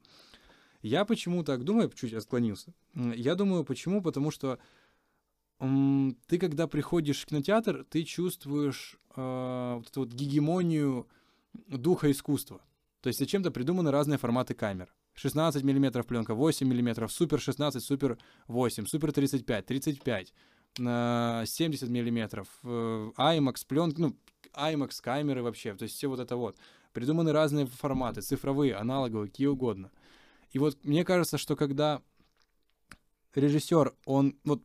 я 0.83 1.05
почему 1.05 1.45
так 1.45 1.63
думаю, 1.63 1.93
чуть 1.95 2.13
отклонился. 2.13 2.75
Я 2.95 3.37
думаю, 3.37 3.63
почему? 3.65 4.03
Потому 4.03 4.33
что 4.33 4.59
ты, 5.61 6.39
когда 6.39 6.67
приходишь 6.67 7.23
в 7.23 7.27
кинотеатр, 7.27 7.85
ты 7.89 8.03
чувствуешь 8.03 8.97
э, 9.15 9.75
вот 9.77 9.89
эту 9.89 10.01
вот 10.01 10.13
гегемонию 10.13 11.07
духа 11.69 12.11
искусства. 12.11 12.61
То 13.01 13.09
есть 13.09 13.19
зачем-то 13.19 13.51
придуманы 13.51 13.91
разные 13.91 14.19
форматы 14.19 14.55
камер. 14.55 14.95
16 15.15 15.63
мм 15.63 16.03
пленка, 16.05 16.35
8 16.35 16.67
мм, 16.67 17.09
супер 17.09 17.41
16, 17.41 17.83
супер 17.83 18.19
8, 18.49 18.87
супер 18.87 19.13
35, 19.13 19.67
35, 19.67 20.35
э, 20.79 21.45
70 21.47 21.89
мм, 21.89 22.45
IMAX 22.65 23.67
пленка, 23.69 24.01
ну, 24.01 24.17
IMAX 24.55 25.01
камеры 25.01 25.43
вообще, 25.43 25.75
то 25.75 25.85
есть 25.85 25.97
все 25.97 26.09
вот 26.09 26.21
это 26.21 26.37
вот. 26.37 26.57
Придуманы 26.93 27.33
разные 27.33 27.67
форматы, 27.67 28.23
цифровые, 28.23 28.75
аналоговые, 28.75 29.29
какие 29.29 29.49
угодно. 29.49 29.91
И 30.53 30.59
вот 30.59 30.85
мне 30.85 31.05
кажется, 31.05 31.39
что 31.39 31.57
когда 31.57 32.01
режиссер, 33.35 33.95
он 34.05 34.37
вот 34.45 34.63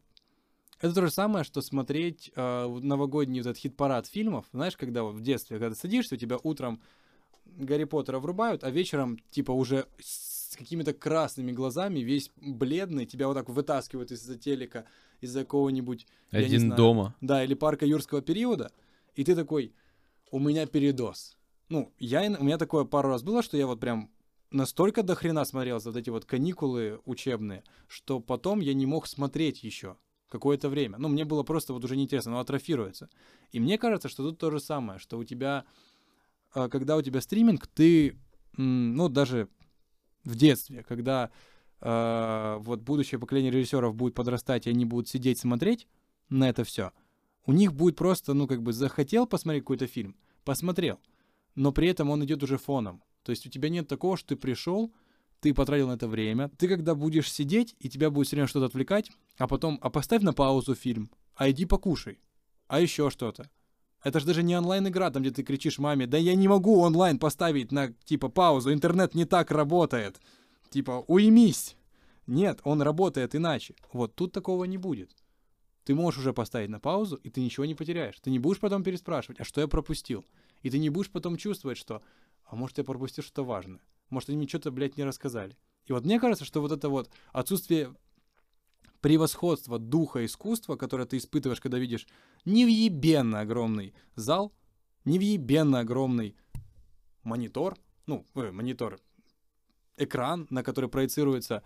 это 0.79 0.93
то 0.93 1.01
же 1.01 1.11
самое, 1.11 1.43
что 1.43 1.61
смотреть 1.61 2.31
э, 2.35 2.79
новогодний 2.81 3.41
вот 3.41 3.47
этот 3.49 3.61
хит-парад 3.61 4.07
фильмов. 4.07 4.45
Знаешь, 4.51 4.77
когда 4.77 5.03
в 5.03 5.21
детстве, 5.21 5.57
когда 5.57 5.73
ты 5.73 5.79
садишься, 5.79 6.15
у 6.15 6.17
тебя 6.17 6.37
утром 6.43 6.81
Гарри 7.45 7.83
Поттера 7.83 8.19
врубают, 8.19 8.63
а 8.63 8.69
вечером, 8.69 9.19
типа, 9.31 9.51
уже 9.51 9.87
с 9.99 10.55
какими-то 10.55 10.93
красными 10.93 11.51
глазами, 11.51 11.99
весь 11.99 12.31
бледный, 12.37 13.05
тебя 13.05 13.27
вот 13.27 13.35
так 13.35 13.49
вытаскивают 13.49 14.11
из-за 14.11 14.37
телека, 14.37 14.85
из-за 15.21 15.41
какого-нибудь, 15.41 16.07
я 16.31 16.39
не 16.39 16.45
Один 16.45 16.59
знаю, 16.61 16.77
дома. 16.77 17.15
да, 17.21 17.43
или 17.43 17.53
парка 17.53 17.85
юрского 17.85 18.21
периода, 18.21 18.71
и 19.15 19.23
ты 19.23 19.35
такой, 19.35 19.73
у 20.31 20.39
меня 20.39 20.65
передоз. 20.65 21.37
Ну, 21.69 21.91
я, 21.99 22.21
у 22.39 22.43
меня 22.43 22.57
такое 22.57 22.83
пару 22.85 23.09
раз 23.09 23.21
было, 23.21 23.43
что 23.43 23.57
я 23.57 23.67
вот 23.67 23.79
прям 23.79 24.09
настолько 24.51 25.03
до 25.03 25.15
хрена 25.15 25.45
смотрел 25.45 25.79
за 25.79 25.91
вот 25.91 25.97
эти 25.99 26.09
вот 26.09 26.25
каникулы 26.25 26.99
учебные, 27.05 27.63
что 27.87 28.19
потом 28.19 28.59
я 28.59 28.73
не 28.73 28.85
мог 28.85 29.07
смотреть 29.07 29.63
еще. 29.63 29.97
Какое-то 30.29 30.69
время. 30.69 30.97
Ну, 30.97 31.07
мне 31.09 31.25
было 31.25 31.43
просто 31.43 31.73
вот 31.73 31.83
уже 31.83 31.97
неинтересно, 31.97 32.31
оно 32.31 32.39
атрофируется. 32.39 33.09
И 33.51 33.59
мне 33.59 33.77
кажется, 33.77 34.09
что 34.09 34.23
тут 34.23 34.39
то 34.39 34.51
же 34.51 34.59
самое, 34.59 34.99
что 34.99 35.17
у 35.17 35.23
тебя, 35.23 35.65
а, 36.53 36.69
когда 36.69 36.95
у 36.95 37.01
тебя 37.01 37.19
стриминг, 37.21 37.67
ты, 37.67 38.17
ну, 38.55 39.09
даже 39.09 39.49
в 40.23 40.35
детстве, 40.35 40.83
когда 40.83 41.31
э, 41.81 42.57
вот 42.59 42.81
будущее 42.81 43.19
поколение 43.19 43.51
режиссеров 43.51 43.95
будет 43.95 44.13
подрастать, 44.13 44.67
и 44.67 44.69
они 44.69 44.85
будут 44.85 45.07
сидеть 45.07 45.39
смотреть 45.39 45.87
на 46.29 46.49
это 46.49 46.63
все, 46.63 46.91
у 47.45 47.53
них 47.53 47.73
будет 47.73 47.95
просто, 47.95 48.33
ну, 48.33 48.47
как 48.47 48.61
бы 48.61 48.73
захотел 48.73 49.25
посмотреть 49.25 49.63
какой-то 49.63 49.87
фильм, 49.87 50.15
посмотрел, 50.43 50.99
но 51.55 51.71
при 51.71 51.87
этом 51.87 52.09
он 52.09 52.23
идет 52.25 52.43
уже 52.43 52.57
фоном. 52.57 53.01
То 53.23 53.31
есть 53.31 53.45
у 53.45 53.49
тебя 53.49 53.69
нет 53.69 53.87
такого, 53.87 54.17
что 54.17 54.29
ты 54.29 54.35
пришел, 54.35 54.93
ты 55.39 55.53
потратил 55.53 55.87
на 55.87 55.93
это 55.93 56.07
время. 56.07 56.49
Ты 56.57 56.67
когда 56.67 56.95
будешь 56.95 57.31
сидеть, 57.31 57.75
и 57.79 57.89
тебя 57.89 58.09
будет 58.09 58.27
все 58.27 58.35
время 58.35 58.47
что-то 58.47 58.65
отвлекать, 58.65 59.11
а 59.39 59.47
потом, 59.47 59.79
а 59.81 59.89
поставь 59.89 60.21
на 60.21 60.33
паузу 60.33 60.75
фильм, 60.75 61.09
а 61.35 61.49
иди 61.49 61.65
покушай, 61.65 62.19
а 62.67 62.79
еще 62.79 63.09
что-то. 63.09 63.49
Это 64.03 64.19
же 64.19 64.25
даже 64.25 64.43
не 64.43 64.55
онлайн-игра, 64.55 65.09
там, 65.11 65.23
где 65.23 65.31
ты 65.31 65.43
кричишь 65.43 65.79
маме, 65.79 66.07
да 66.07 66.17
я 66.17 66.35
не 66.35 66.47
могу 66.47 66.79
онлайн 66.79 67.17
поставить 67.17 67.71
на, 67.71 67.93
типа, 68.05 68.29
паузу, 68.29 68.71
интернет 68.71 69.15
не 69.15 69.25
так 69.25 69.51
работает. 69.51 70.19
Типа, 70.69 71.03
уймись. 71.07 71.75
Нет, 72.27 72.59
он 72.63 72.81
работает 72.81 73.33
иначе. 73.33 73.75
Вот 73.91 74.13
тут 74.13 74.31
такого 74.31 74.65
не 74.65 74.77
будет. 74.77 75.11
Ты 75.83 75.95
можешь 75.95 76.19
уже 76.19 76.33
поставить 76.33 76.69
на 76.69 76.79
паузу, 76.79 77.15
и 77.15 77.29
ты 77.29 77.41
ничего 77.41 77.65
не 77.65 77.75
потеряешь. 77.75 78.19
Ты 78.21 78.29
не 78.29 78.39
будешь 78.39 78.59
потом 78.59 78.83
переспрашивать, 78.83 79.39
а 79.39 79.43
что 79.43 79.61
я 79.61 79.67
пропустил? 79.67 80.25
И 80.61 80.69
ты 80.69 80.79
не 80.79 80.89
будешь 80.89 81.09
потом 81.09 81.37
чувствовать, 81.37 81.77
что, 81.77 82.01
а 82.45 82.55
может, 82.55 82.77
я 82.77 82.83
пропустил 82.83 83.23
что-то 83.23 83.43
важное. 83.43 83.81
Может, 84.09 84.29
они 84.29 84.37
мне 84.37 84.47
что-то, 84.47 84.71
блядь, 84.71 84.97
не 84.97 85.03
рассказали. 85.03 85.57
И 85.87 85.93
вот 85.93 86.05
мне 86.05 86.19
кажется, 86.19 86.45
что 86.45 86.61
вот 86.61 86.71
это 86.71 86.89
вот 86.89 87.09
отсутствие 87.31 87.95
превосходства 89.01 89.79
духа 89.79 90.25
искусства, 90.25 90.75
которое 90.75 91.05
ты 91.05 91.17
испытываешь, 91.17 91.61
когда 91.61 91.79
видишь 91.79 92.07
невъебенно 92.45 93.41
огромный 93.41 93.93
зал, 94.15 94.53
невъебенно 95.05 95.79
огромный 95.79 96.35
монитор, 97.23 97.77
ну, 98.05 98.25
э, 98.35 98.51
монитор, 98.51 98.99
экран, 99.97 100.47
на 100.49 100.63
который 100.63 100.89
проецируется 100.89 101.63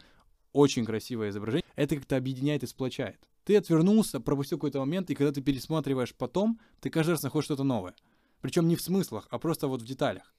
очень 0.52 0.86
красивое 0.86 1.30
изображение, 1.30 1.66
это 1.76 1.96
как-то 1.96 2.18
объединяет 2.18 2.64
и 2.64 2.68
сплочает. 2.68 3.20
Ты 3.44 3.58
отвернулся, 3.58 4.20
пропустил 4.20 4.58
какой-то 4.58 4.80
момент, 4.80 5.10
и 5.10 5.16
когда 5.16 5.32
ты 5.32 5.42
пересматриваешь 5.42 6.16
потом, 6.16 6.60
ты 6.80 6.90
каждый 6.90 7.12
раз 7.12 7.24
находишь 7.24 7.46
что-то 7.46 7.64
новое. 7.64 7.96
Причем 8.42 8.68
не 8.68 8.76
в 8.76 8.82
смыслах, 8.82 9.28
а 9.32 9.40
просто 9.40 9.68
вот 9.68 9.82
в 9.82 9.86
деталях. 9.86 10.34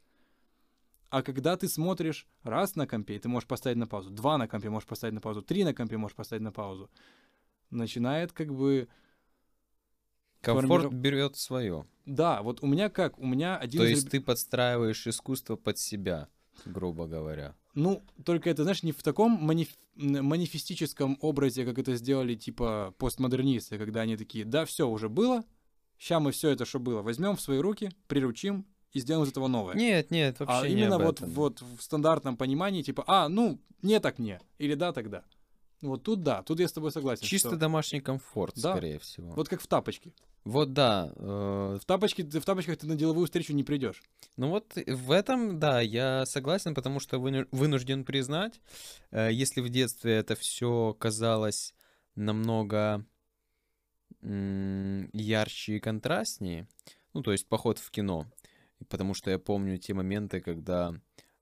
А 1.10 1.22
когда 1.22 1.56
ты 1.56 1.68
смотришь 1.68 2.26
раз 2.42 2.76
на 2.76 2.86
компе, 2.86 3.18
ты 3.18 3.28
можешь 3.28 3.46
поставить 3.46 3.78
на 3.78 3.86
паузу, 3.86 4.10
два 4.10 4.36
на 4.38 4.48
компе 4.48 4.68
можешь 4.70 4.88
поставить 4.88 5.14
на 5.14 5.20
паузу, 5.20 5.42
три 5.42 5.64
на 5.64 5.74
компе 5.74 5.96
можешь 5.96 6.16
поставить 6.16 6.42
на 6.42 6.52
паузу, 6.52 6.90
начинает 7.70 8.32
как 8.32 8.52
бы... 8.54 8.88
Комфорт 10.40 10.68
формиров... 10.68 10.94
берет 10.94 11.36
свое. 11.36 11.86
Да, 12.04 12.42
вот 12.42 12.62
у 12.62 12.66
меня 12.66 12.90
как? 12.90 13.18
У 13.18 13.26
меня 13.26 13.56
один 13.56 13.80
То 13.80 13.86
есть 13.86 14.10
ты 14.10 14.20
подстраиваешь 14.20 15.06
искусство 15.06 15.56
под 15.56 15.78
себя, 15.78 16.28
грубо 16.66 17.06
говоря. 17.06 17.54
Ну, 17.74 18.04
только 18.24 18.50
это, 18.50 18.62
знаешь, 18.62 18.82
не 18.82 18.92
в 18.92 19.02
таком 19.02 19.32
маниф... 19.32 19.68
манифестическом 19.96 21.16
образе, 21.20 21.64
как 21.64 21.78
это 21.78 21.96
сделали, 21.96 22.34
типа, 22.34 22.94
постмодернисты, 22.98 23.78
когда 23.78 24.02
они 24.02 24.16
такие, 24.16 24.44
да, 24.44 24.64
все 24.64 24.88
уже 24.88 25.08
было, 25.08 25.44
сейчас 25.98 26.20
мы 26.22 26.32
все 26.32 26.50
это, 26.50 26.64
что 26.64 26.78
было, 26.78 27.02
возьмем 27.02 27.36
в 27.36 27.40
свои 27.40 27.58
руки, 27.58 27.90
приручим, 28.06 28.66
и 28.94 29.00
сделаем 29.00 29.26
из 29.26 29.30
этого 29.30 29.48
новое. 29.48 29.74
Нет, 29.74 30.10
нет, 30.10 30.40
вообще 30.40 30.56
а 30.56 30.68
не 30.68 30.72
именно 30.72 30.98
вот, 30.98 31.20
вот 31.20 31.60
в 31.60 31.82
стандартном 31.82 32.36
понимании, 32.36 32.82
типа, 32.82 33.04
а, 33.06 33.28
ну, 33.28 33.60
не 33.82 34.00
так 34.00 34.18
не, 34.18 34.40
или 34.58 34.74
да, 34.74 34.92
тогда. 34.92 35.24
Вот 35.82 36.02
тут 36.02 36.22
да, 36.22 36.42
тут 36.42 36.60
я 36.60 36.68
с 36.68 36.72
тобой 36.72 36.92
согласен. 36.92 37.26
Чисто 37.26 37.50
что... 37.50 37.58
домашний 37.58 38.00
комфорт, 38.00 38.54
да. 38.56 38.72
скорее 38.72 38.98
всего. 38.98 39.32
Вот 39.32 39.48
как 39.48 39.60
в 39.60 39.66
тапочке. 39.66 40.14
Вот 40.44 40.72
да. 40.72 41.12
Э... 41.16 41.78
В, 41.80 41.84
тапочке, 41.84 42.22
в 42.24 42.44
тапочках 42.44 42.78
ты 42.78 42.86
на 42.86 42.94
деловую 42.94 43.26
встречу 43.26 43.52
не 43.52 43.64
придешь. 43.64 44.02
Ну 44.36 44.48
вот 44.48 44.72
в 44.74 45.10
этом, 45.10 45.58
да, 45.58 45.80
я 45.80 46.24
согласен, 46.24 46.74
потому 46.74 47.00
что 47.00 47.18
вынужден 47.18 48.04
признать, 48.04 48.60
э, 49.10 49.28
если 49.30 49.60
в 49.60 49.68
детстве 49.68 50.14
это 50.14 50.36
все 50.36 50.96
казалось 50.98 51.74
намного 52.14 53.04
ярче 54.22 55.76
и 55.76 55.80
контрастнее, 55.80 56.66
ну 57.12 57.22
то 57.22 57.32
есть 57.32 57.46
поход 57.46 57.78
в 57.78 57.90
кино, 57.90 58.26
потому 58.88 59.14
что 59.14 59.30
я 59.30 59.38
помню 59.38 59.78
те 59.78 59.94
моменты, 59.94 60.40
когда 60.40 60.94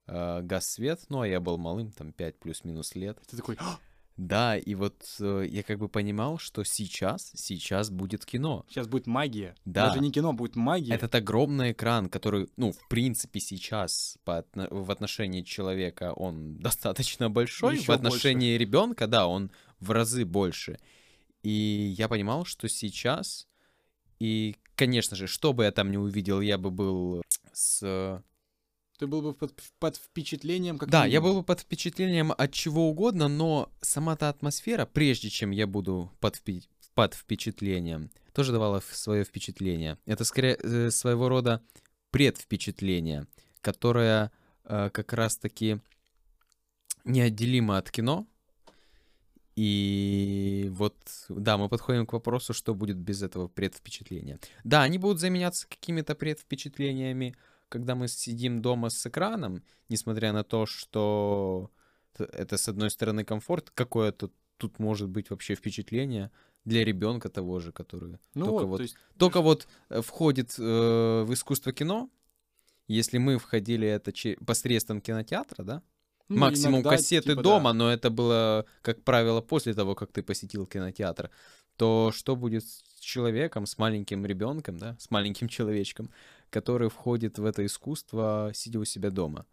э, 0.06 0.40
газ 0.42 0.64
свет, 0.66 1.00
ну 1.08 1.20
а 1.20 1.28
я 1.28 1.40
был 1.40 1.58
малым, 1.58 1.92
там 1.92 2.12
5 2.12 2.38
плюс-минус 2.38 2.94
лет. 2.94 3.18
Ты 3.28 3.36
такой, 3.36 3.56
«А!» 3.58 3.78
да, 4.16 4.56
и 4.58 4.74
вот 4.74 5.02
э, 5.20 5.46
я 5.48 5.62
как 5.62 5.78
бы 5.78 5.88
понимал, 5.88 6.38
что 6.38 6.64
сейчас, 6.64 7.32
сейчас 7.34 7.90
будет 7.90 8.26
кино. 8.26 8.64
Сейчас 8.68 8.86
будет 8.86 9.06
магия. 9.06 9.54
Да. 9.64 9.88
Даже 9.88 10.00
не 10.00 10.12
кино, 10.12 10.32
будет 10.32 10.54
магия. 10.54 10.94
Этот 10.94 11.14
огромный 11.14 11.72
экран, 11.72 12.08
который, 12.08 12.48
ну, 12.56 12.72
в 12.72 12.88
принципе, 12.88 13.40
сейчас 13.40 14.18
по, 14.24 14.44
в 14.54 14.90
отношении 14.90 15.42
человека 15.42 16.12
он 16.12 16.56
достаточно 16.58 17.30
большой, 17.30 17.78
Еще 17.78 17.86
в 17.86 17.90
отношении 17.90 18.56
ребенка, 18.56 19.06
да, 19.06 19.26
он 19.26 19.50
в 19.80 19.90
разы 19.90 20.24
больше. 20.24 20.78
И 21.42 21.94
я 21.98 22.08
понимал, 22.08 22.44
что 22.44 22.68
сейчас, 22.68 23.48
и, 24.20 24.56
конечно 24.74 25.16
же, 25.16 25.26
что 25.26 25.52
бы 25.52 25.64
я 25.64 25.72
там 25.72 25.90
не 25.90 25.98
увидел, 25.98 26.40
я 26.40 26.58
бы 26.58 26.70
был 26.70 27.22
с 27.52 28.22
ты 28.98 29.08
был 29.08 29.20
бы 29.20 29.34
под, 29.34 29.52
под 29.80 29.96
впечатлением 29.96 30.78
как 30.78 30.88
Да, 30.88 31.06
я 31.06 31.20
был 31.20 31.34
бы 31.34 31.42
под 31.42 31.60
впечатлением 31.60 32.32
от 32.38 32.52
чего 32.52 32.88
угодно, 32.88 33.26
но 33.26 33.72
сама 33.80 34.14
та 34.14 34.28
атмосфера, 34.28 34.86
прежде 34.86 35.28
чем 35.28 35.50
я 35.50 35.66
буду 35.66 36.12
под, 36.20 36.36
впи- 36.36 36.68
под 36.94 37.14
впечатлением, 37.14 38.12
тоже 38.32 38.52
давала 38.52 38.80
свое 38.92 39.24
впечатление. 39.24 39.98
Это 40.06 40.24
скорее 40.24 40.54
э, 40.54 40.90
своего 40.90 41.28
рода 41.28 41.62
предвпечатление, 42.12 43.26
которое 43.60 44.30
э, 44.64 44.90
как 44.90 45.12
раз-таки 45.12 45.80
неотделимо 47.04 47.78
от 47.78 47.90
кино. 47.90 48.26
И 49.54 50.70
вот, 50.72 50.96
да, 51.28 51.58
мы 51.58 51.68
подходим 51.68 52.06
к 52.06 52.12
вопросу, 52.12 52.54
что 52.54 52.74
будет 52.74 52.96
без 52.96 53.22
этого 53.22 53.48
предвпечатления. 53.48 54.38
Да, 54.64 54.82
они 54.82 54.98
будут 54.98 55.20
заменяться 55.20 55.68
какими-то 55.68 56.14
предвпечатлениями, 56.14 57.36
когда 57.68 57.94
мы 57.94 58.08
сидим 58.08 58.62
дома 58.62 58.88
с 58.88 59.06
экраном, 59.06 59.62
несмотря 59.88 60.32
на 60.32 60.42
то, 60.42 60.66
что 60.66 61.70
это, 62.18 62.56
с 62.56 62.68
одной 62.68 62.90
стороны, 62.90 63.24
комфорт, 63.24 63.70
какое-то 63.70 64.30
тут 64.56 64.78
может 64.78 65.08
быть 65.08 65.30
вообще 65.30 65.54
впечатление 65.54 66.30
для 66.64 66.84
ребенка 66.84 67.28
того 67.28 67.58
же, 67.58 67.72
который 67.72 68.18
ну 68.34 68.46
только 68.46 68.66
вот, 68.66 68.66
вот, 68.66 68.80
есть... 68.80 68.96
только 69.18 69.40
вот 69.40 69.66
э, 69.88 70.00
входит 70.02 70.54
э, 70.58 71.24
в 71.26 71.32
искусство 71.32 71.72
кино. 71.72 72.08
Если 72.86 73.18
мы 73.18 73.38
входили 73.38 73.88
это 73.88 74.12
че- 74.12 74.36
посредством 74.46 75.00
кинотеатра, 75.00 75.64
да, 75.64 75.82
ну, 76.32 76.40
максимум 76.40 76.74
иногда, 76.76 76.90
кассеты 76.90 77.30
типа, 77.30 77.42
дома, 77.42 77.70
да. 77.70 77.74
но 77.74 77.92
это 77.92 78.10
было, 78.10 78.66
как 78.82 79.02
правило, 79.02 79.40
после 79.40 79.74
того, 79.74 79.94
как 79.94 80.12
ты 80.12 80.22
посетил 80.22 80.66
кинотеатр, 80.66 81.30
то 81.76 82.10
что 82.12 82.36
будет 82.36 82.64
с 82.64 83.00
человеком, 83.00 83.66
с 83.66 83.78
маленьким 83.78 84.24
ребенком, 84.26 84.78
да, 84.78 84.96
с 84.98 85.10
маленьким 85.10 85.48
человечком, 85.48 86.10
который 86.50 86.88
входит 86.88 87.38
в 87.38 87.44
это 87.44 87.64
искусство, 87.64 88.50
сидя 88.54 88.78
у 88.78 88.84
себя 88.84 89.10
дома. 89.10 89.46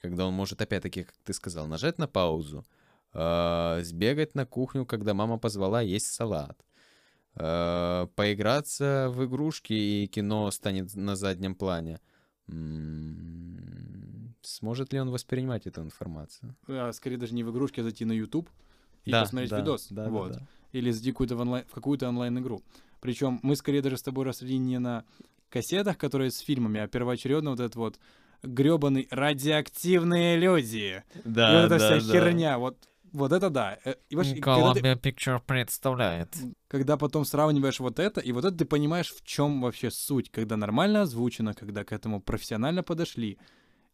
Когда 0.00 0.26
он 0.26 0.34
может, 0.34 0.60
опять-таки, 0.62 1.04
как 1.04 1.14
ты 1.24 1.32
сказал, 1.32 1.66
нажать 1.66 1.98
на 1.98 2.08
паузу, 2.08 2.64
э, 3.12 3.80
сбегать 3.82 4.34
на 4.34 4.46
кухню, 4.46 4.86
когда 4.86 5.14
мама 5.14 5.38
позвала 5.38 5.80
есть 5.82 6.06
салат, 6.06 6.58
э, 7.36 8.06
поиграться 8.14 9.08
в 9.10 9.24
игрушки, 9.24 9.72
и 9.72 10.06
кино 10.06 10.50
станет 10.50 10.94
на 10.94 11.16
заднем 11.16 11.54
плане. 11.54 12.00
М-м-м, 12.48 14.19
сможет 14.42 14.92
ли 14.92 15.00
он 15.00 15.10
воспринимать 15.10 15.66
эту 15.66 15.82
информацию? 15.82 16.56
А, 16.68 16.92
скорее 16.92 17.16
даже 17.16 17.34
не 17.34 17.44
в 17.44 17.50
игрушки, 17.50 17.80
а 17.80 17.82
зайти 17.82 18.04
на 18.04 18.12
YouTube 18.12 18.48
и 19.04 19.10
да, 19.10 19.22
посмотреть 19.22 19.50
да, 19.50 19.60
видос. 19.60 19.86
Да, 19.90 20.08
вот. 20.08 20.32
да, 20.32 20.38
да. 20.38 20.46
Или 20.72 20.90
зайти 20.90 21.12
какую-то 21.12 21.36
в, 21.36 21.40
онлайн, 21.40 21.64
в 21.66 21.72
какую-то 21.72 22.08
онлайн-игру. 22.08 22.62
Причем 23.00 23.40
мы 23.42 23.56
скорее 23.56 23.82
даже 23.82 23.96
с 23.96 24.02
тобой 24.02 24.24
рассудили 24.24 24.58
не 24.58 24.78
на 24.78 25.04
кассетах, 25.48 25.98
которые 25.98 26.30
с 26.30 26.38
фильмами, 26.38 26.80
а 26.80 26.86
первоочередно 26.86 27.50
вот 27.50 27.60
этот 27.60 27.76
вот 27.76 27.98
гребаный 28.42 29.08
радиоактивные 29.10 30.38
люди. 30.38 31.02
Да, 31.24 31.52
и 31.52 31.56
вот 31.56 31.72
эта 31.72 31.78
да, 31.78 31.98
вся 31.98 32.06
да. 32.06 32.12
херня. 32.12 32.58
Вот, 32.58 32.76
вот 33.12 33.32
это 33.32 33.50
да. 33.50 33.78
Э, 33.84 33.94
и 34.08 34.16
вообще, 34.16 34.36
Columbia 34.38 34.96
ты, 34.96 35.10
Picture 35.10 35.40
представляет. 35.44 36.36
Когда 36.68 36.96
потом 36.96 37.24
сравниваешь 37.24 37.80
вот 37.80 37.98
это, 37.98 38.20
и 38.20 38.32
вот 38.32 38.44
это 38.44 38.56
ты 38.56 38.64
понимаешь, 38.64 39.10
в 39.10 39.24
чем 39.24 39.60
вообще 39.60 39.90
суть, 39.90 40.30
когда 40.30 40.56
нормально 40.56 41.02
озвучено, 41.02 41.54
когда 41.54 41.84
к 41.84 41.92
этому 41.92 42.20
профессионально 42.20 42.82
подошли, 42.82 43.38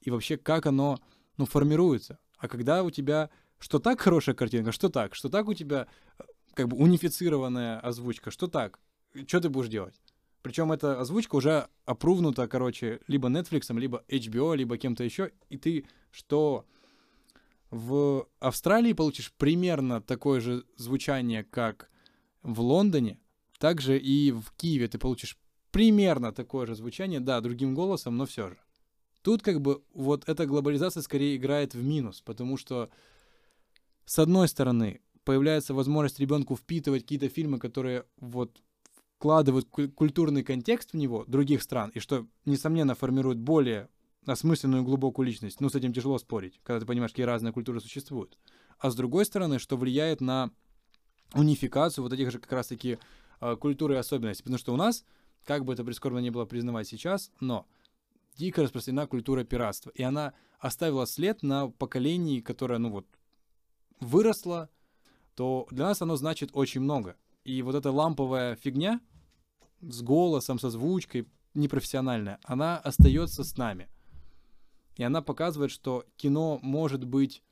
и 0.07 0.11
вообще 0.11 0.37
как 0.37 0.66
оно, 0.66 0.99
ну, 1.37 1.45
формируется. 1.45 2.19
А 2.38 2.49
когда 2.49 2.83
у 2.83 2.90
тебя 2.90 3.29
что 3.59 3.79
так 3.79 4.01
хорошая 4.01 4.35
картинка, 4.35 4.73
что 4.73 4.88
так, 4.88 5.14
что 5.14 5.29
так 5.29 5.49
у 5.49 5.55
тебя 5.55 5.87
э, 6.19 6.23
как 6.55 6.69
бы 6.69 6.77
унифицированная 6.77 7.81
озвучка, 7.81 8.31
что 8.31 8.47
так, 8.47 8.79
что 9.27 9.40
ты 9.40 9.49
будешь 9.49 9.69
делать? 9.69 10.01
Причем 10.42 10.71
эта 10.71 11.01
озвучка 11.01 11.37
уже 11.37 11.69
опрувнута, 11.87 12.47
короче, 12.47 13.01
либо 13.09 13.29
Netflix, 13.29 13.77
либо 13.79 14.05
HBO, 14.09 14.55
либо 14.57 14.79
кем-то 14.79 15.03
еще. 15.03 15.33
И 15.49 15.57
ты 15.57 15.87
что 16.12 16.64
в 17.71 18.29
Австралии 18.38 18.92
получишь 18.92 19.33
примерно 19.37 20.01
такое 20.01 20.40
же 20.40 20.64
звучание, 20.77 21.42
как 21.42 21.90
в 22.42 22.61
Лондоне, 22.61 23.19
также 23.59 23.99
и 23.99 24.31
в 24.31 24.53
Киеве 24.57 24.87
ты 24.87 24.99
получишь 24.99 25.37
примерно 25.73 26.33
такое 26.33 26.66
же 26.66 26.77
звучание, 26.77 27.19
да, 27.19 27.40
другим 27.40 27.75
голосом, 27.75 28.16
но 28.16 28.25
все 28.25 28.51
же. 28.51 28.59
Тут 29.27 29.43
как 29.43 29.61
бы 29.61 29.83
вот 29.93 30.29
эта 30.29 30.47
глобализация 30.47 31.03
скорее 31.03 31.35
играет 31.35 31.75
в 31.75 31.83
минус, 31.83 32.21
потому 32.21 32.57
что 32.57 32.91
с 34.05 34.21
одной 34.21 34.47
стороны 34.47 35.01
появляется 35.25 35.75
возможность 35.75 36.21
ребенку 36.21 36.55
впитывать 36.55 37.03
какие-то 37.03 37.29
фильмы, 37.29 37.59
которые 37.59 38.05
вот 38.19 38.62
вкладывают 39.17 39.67
культурный 39.97 40.45
контекст 40.45 40.93
в 40.93 40.97
него 40.97 41.25
других 41.27 41.65
стран, 41.65 41.91
и 41.93 41.99
что, 41.99 42.29
несомненно, 42.45 42.95
формирует 42.95 43.41
более 43.41 43.89
осмысленную 44.27 44.85
глубокую 44.85 45.27
личность. 45.27 45.61
Ну, 45.61 45.71
с 45.71 45.75
этим 45.75 45.93
тяжело 45.93 46.19
спорить, 46.19 46.61
когда 46.62 46.79
ты 46.79 46.87
понимаешь, 46.87 47.11
какие 47.11 47.27
разные 47.27 47.53
культуры 47.53 47.81
существуют. 47.81 48.39
А 48.79 48.93
с 48.93 48.95
другой 48.95 49.25
стороны, 49.25 49.59
что 49.59 49.77
влияет 49.77 50.21
на 50.21 50.53
унификацию 51.35 52.05
вот 52.05 52.12
этих 52.12 52.31
же 52.31 52.39
как 52.39 52.53
раз-таки 52.53 52.99
э, 53.41 53.57
культуры 53.57 53.95
и 53.95 53.99
особенностей. 53.99 54.45
Потому 54.45 54.59
что 54.59 54.73
у 54.73 54.77
нас, 54.77 55.05
как 55.43 55.65
бы 55.65 55.73
это 55.73 55.83
прискорбно 55.83 56.21
не 56.21 56.31
было 56.31 56.45
признавать 56.45 56.87
сейчас, 56.87 57.33
но 57.41 57.67
дико 58.37 58.62
распространена 58.62 59.07
культура 59.07 59.44
пиратства. 59.44 59.90
И 59.90 60.03
она 60.03 60.35
оставила 60.59 61.07
след 61.07 61.42
на 61.42 61.68
поколении, 61.68 62.40
которое, 62.40 62.79
ну 62.79 62.90
вот, 62.90 63.07
выросло, 64.01 64.68
то 65.35 65.66
для 65.70 65.87
нас 65.87 66.03
оно 66.03 66.16
значит 66.16 66.51
очень 66.53 66.81
много. 66.81 67.16
И 67.44 67.62
вот 67.62 67.75
эта 67.75 67.90
ламповая 67.90 68.57
фигня 68.57 69.01
с 69.81 70.03
голосом, 70.03 70.59
со 70.59 70.70
звучкой, 70.70 71.29
непрофессиональная, 71.55 72.38
она 72.44 72.79
остается 72.79 73.44
с 73.44 73.57
нами. 73.57 73.88
И 74.96 75.03
она 75.03 75.22
показывает, 75.22 75.70
что 75.70 76.05
кино 76.16 76.59
может 76.62 77.05
быть 77.05 77.42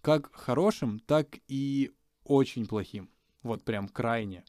как 0.00 0.32
хорошим, 0.34 1.00
так 1.00 1.38
и 1.48 1.92
очень 2.24 2.66
плохим. 2.66 3.10
Вот 3.42 3.64
прям 3.64 3.88
крайне. 3.88 4.44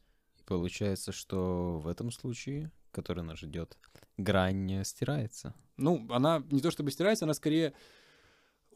Получается, 0.45 1.11
что 1.11 1.79
в 1.79 1.87
этом 1.87 2.11
случае, 2.11 2.71
который 2.91 3.23
нас 3.23 3.39
ждет, 3.39 3.77
грань 4.17 4.83
стирается. 4.83 5.53
Ну, 5.77 6.05
она 6.09 6.43
не 6.49 6.61
то 6.61 6.71
чтобы 6.71 6.91
стирается, 6.91 7.25
она 7.25 7.33
скорее 7.33 7.73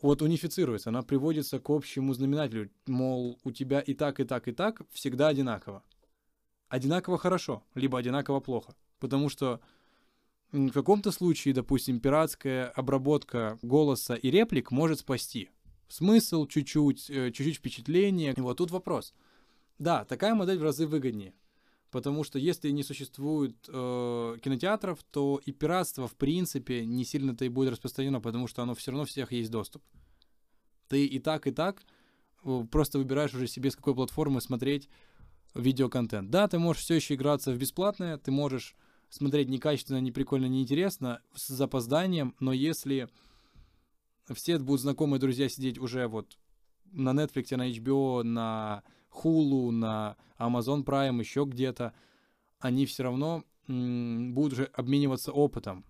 вот 0.01 0.21
унифицируется, 0.21 0.89
она 0.89 1.04
приводится 1.04 1.60
к 1.60 1.69
общему 1.69 2.13
знаменателю. 2.13 2.71
Мол, 2.88 3.39
у 3.43 3.51
тебя 3.51 3.80
и 3.80 3.93
так, 3.93 4.19
и 4.19 4.23
так, 4.23 4.47
и 4.47 4.51
так 4.51 4.82
всегда 4.91 5.27
одинаково. 5.27 5.84
Одинаково 6.69 7.17
хорошо, 7.17 7.63
либо 7.75 7.99
одинаково 7.99 8.39
плохо. 8.39 8.75
Потому 8.99 9.30
что 9.30 9.60
в 10.51 10.71
каком-то 10.71 11.12
случае, 11.12 11.54
допустим, 11.54 11.99
пиратская 11.99 12.69
обработка 12.69 13.58
голоса 13.62 14.15
и 14.15 14.30
реплик 14.32 14.71
может 14.71 14.99
спасти. 14.99 15.49
Смысл 15.88 16.47
чуть-чуть, 16.47 17.10
э, 17.10 17.32
чуть-чуть 17.32 17.58
впечатление. 17.58 18.34
И 18.36 18.41
вот 18.41 18.58
тут 18.58 18.71
вопрос. 18.71 19.13
Да, 19.80 20.06
такая 20.06 20.34
модель 20.36 20.60
в 20.60 20.63
разы 20.63 20.88
выгоднее. 20.88 21.34
Потому 21.91 22.23
что 22.23 22.39
если 22.39 22.71
не 22.71 22.84
существует 22.84 23.56
э, 23.67 24.38
кинотеатров, 24.41 25.04
то 25.12 25.41
и 25.45 25.51
пиратство, 25.51 26.08
в 26.08 26.15
принципе, 26.15 26.86
не 26.86 27.04
сильно-то 27.04 27.43
и 27.43 27.49
будет 27.49 27.71
распространено, 27.71 28.21
потому 28.21 28.47
что 28.47 28.63
оно 28.63 28.73
все 28.75 28.91
равно 28.91 29.06
всех 29.06 29.34
есть 29.34 29.51
доступ. 29.51 29.84
Ты 30.88 31.06
и 31.06 31.19
так, 31.19 31.47
и 31.47 31.51
так 31.51 31.84
э, 32.45 32.65
просто 32.71 32.97
выбираешь 32.97 33.34
уже 33.34 33.47
себе, 33.47 33.71
с 33.71 33.75
какой 33.75 33.93
платформы 33.93 34.39
смотреть 34.39 34.88
видеоконтент. 35.54 36.30
Да, 36.30 36.47
ты 36.47 36.60
можешь 36.60 36.82
все 36.82 36.95
еще 36.95 37.15
играться 37.15 37.51
в 37.51 37.58
бесплатное, 37.58 38.17
ты 38.17 38.32
можешь 38.32 38.75
смотреть 39.10 39.49
некачественно, 39.49 39.99
не 39.99 40.13
прикольно, 40.13 40.45
неинтересно, 40.45 41.21
с 41.36 41.49
запозданием, 41.49 42.36
но 42.39 42.54
если 42.54 43.10
все 44.34 44.58
будут 44.60 44.80
знакомые 44.80 45.19
друзья 45.19 45.49
сидеть 45.49 45.77
уже 45.77 46.08
вот 46.08 46.38
на 46.93 47.10
Netflix, 47.10 47.56
на 47.58 47.69
HBO, 47.69 48.23
на 48.23 48.84
Hulu, 49.12 49.71
на 49.71 50.17
Amazon 50.38 50.84
Prime, 50.84 51.19
еще 51.19 51.45
где-то, 51.45 51.93
они 52.60 52.86
все 52.86 53.04
равно 53.04 53.43
будут 53.67 54.54
уже 54.54 54.65
обмениваться 54.65 55.32
опытом. 55.32 55.86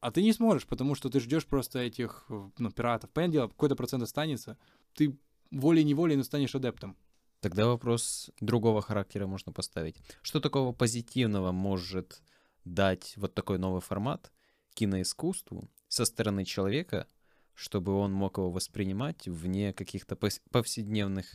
А 0.00 0.10
ты 0.10 0.22
не 0.22 0.32
сможешь, 0.32 0.66
потому 0.66 0.94
что 0.94 1.08
ты 1.08 1.20
ждешь 1.20 1.46
просто 1.46 1.80
этих 1.80 2.26
ну, 2.28 2.70
пиратов. 2.70 3.10
Понятное 3.10 3.32
дело, 3.32 3.48
какой-то 3.48 3.76
процент 3.76 4.02
останется. 4.02 4.58
Ты 4.94 5.18
волей-неволей 5.50 6.22
станешь 6.22 6.54
адептом. 6.54 6.96
Тогда 7.40 7.66
вопрос 7.66 8.30
другого 8.40 8.82
характера 8.82 9.26
можно 9.26 9.52
поставить. 9.52 9.96
Что 10.22 10.40
такого 10.40 10.72
позитивного 10.72 11.52
может 11.52 12.22
дать 12.64 13.14
вот 13.16 13.34
такой 13.34 13.58
новый 13.58 13.80
формат 13.80 14.32
киноискусству 14.74 15.70
со 15.88 16.04
стороны 16.04 16.44
человека, 16.44 17.06
чтобы 17.54 17.94
он 17.94 18.12
мог 18.12 18.38
его 18.38 18.50
воспринимать 18.50 19.26
вне 19.26 19.72
каких-то 19.72 20.16
повседневных 20.50 21.26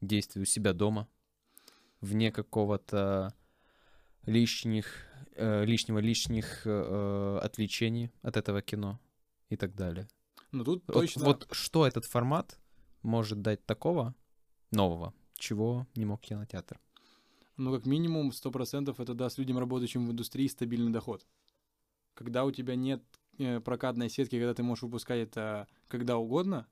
действий 0.00 0.42
у 0.42 0.44
себя 0.44 0.72
дома, 0.72 1.08
вне 2.00 2.30
какого-то 2.32 3.34
лишних, 4.24 4.86
э, 5.34 5.64
лишнего 5.64 5.98
лишних 5.98 6.62
э, 6.66 7.38
отвлечений 7.42 8.10
от 8.22 8.36
этого 8.36 8.62
кино 8.62 9.00
и 9.48 9.56
так 9.56 9.74
далее. 9.74 10.08
Ну 10.52 10.64
тут 10.64 10.84
вот, 10.86 10.94
точно... 10.94 11.24
Вот 11.24 11.48
что 11.50 11.86
этот 11.86 12.04
формат 12.04 12.58
может 13.02 13.42
дать 13.42 13.64
такого 13.64 14.14
нового, 14.70 15.14
чего 15.36 15.86
не 15.94 16.04
мог 16.04 16.20
кинотеатр? 16.20 16.80
Ну, 17.56 17.74
как 17.74 17.86
минимум, 17.86 18.30
100% 18.30 18.94
это 18.98 19.14
даст 19.14 19.38
людям, 19.38 19.58
работающим 19.58 20.06
в 20.06 20.10
индустрии, 20.10 20.46
стабильный 20.46 20.92
доход. 20.92 21.26
Когда 22.14 22.44
у 22.44 22.50
тебя 22.50 22.74
нет 22.74 23.02
э, 23.38 23.60
прокатной 23.60 24.10
сетки, 24.10 24.36
когда 24.36 24.52
ты 24.52 24.62
можешь 24.62 24.82
выпускать 24.82 25.20
это 25.20 25.66
когда 25.88 26.18
угодно, 26.18 26.66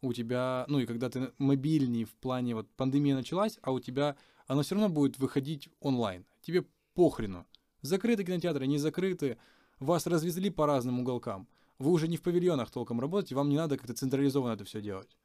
у 0.00 0.12
тебя, 0.12 0.64
ну 0.68 0.78
и 0.78 0.86
когда 0.86 1.08
ты 1.10 1.32
мобильней 1.38 2.04
в 2.04 2.14
плане, 2.14 2.54
вот 2.54 2.68
пандемия 2.76 3.14
началась, 3.14 3.58
а 3.62 3.72
у 3.72 3.80
тебя 3.80 4.16
оно 4.46 4.62
все 4.62 4.74
равно 4.74 4.88
будет 4.88 5.18
выходить 5.18 5.68
онлайн. 5.80 6.24
Тебе 6.40 6.64
похрену. 6.94 7.46
Закрыты 7.82 8.24
кинотеатры, 8.24 8.66
не 8.66 8.78
закрыты, 8.78 9.38
вас 9.78 10.06
развезли 10.06 10.50
по 10.50 10.66
разным 10.66 11.00
уголкам. 11.00 11.48
Вы 11.78 11.92
уже 11.92 12.08
не 12.08 12.16
в 12.16 12.22
павильонах 12.22 12.70
толком 12.70 13.00
работаете, 13.00 13.34
вам 13.34 13.48
не 13.48 13.56
надо 13.56 13.76
как-то 13.76 13.94
централизованно 13.94 14.54
это 14.54 14.64
все 14.64 14.80
делать. 14.80 15.16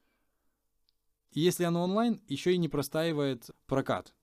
Если 1.32 1.64
оно 1.64 1.84
онлайн, 1.84 2.22
еще 2.28 2.54
и 2.54 2.58
не 2.58 2.70
простаивает 2.70 3.50
прокат. 3.66 4.14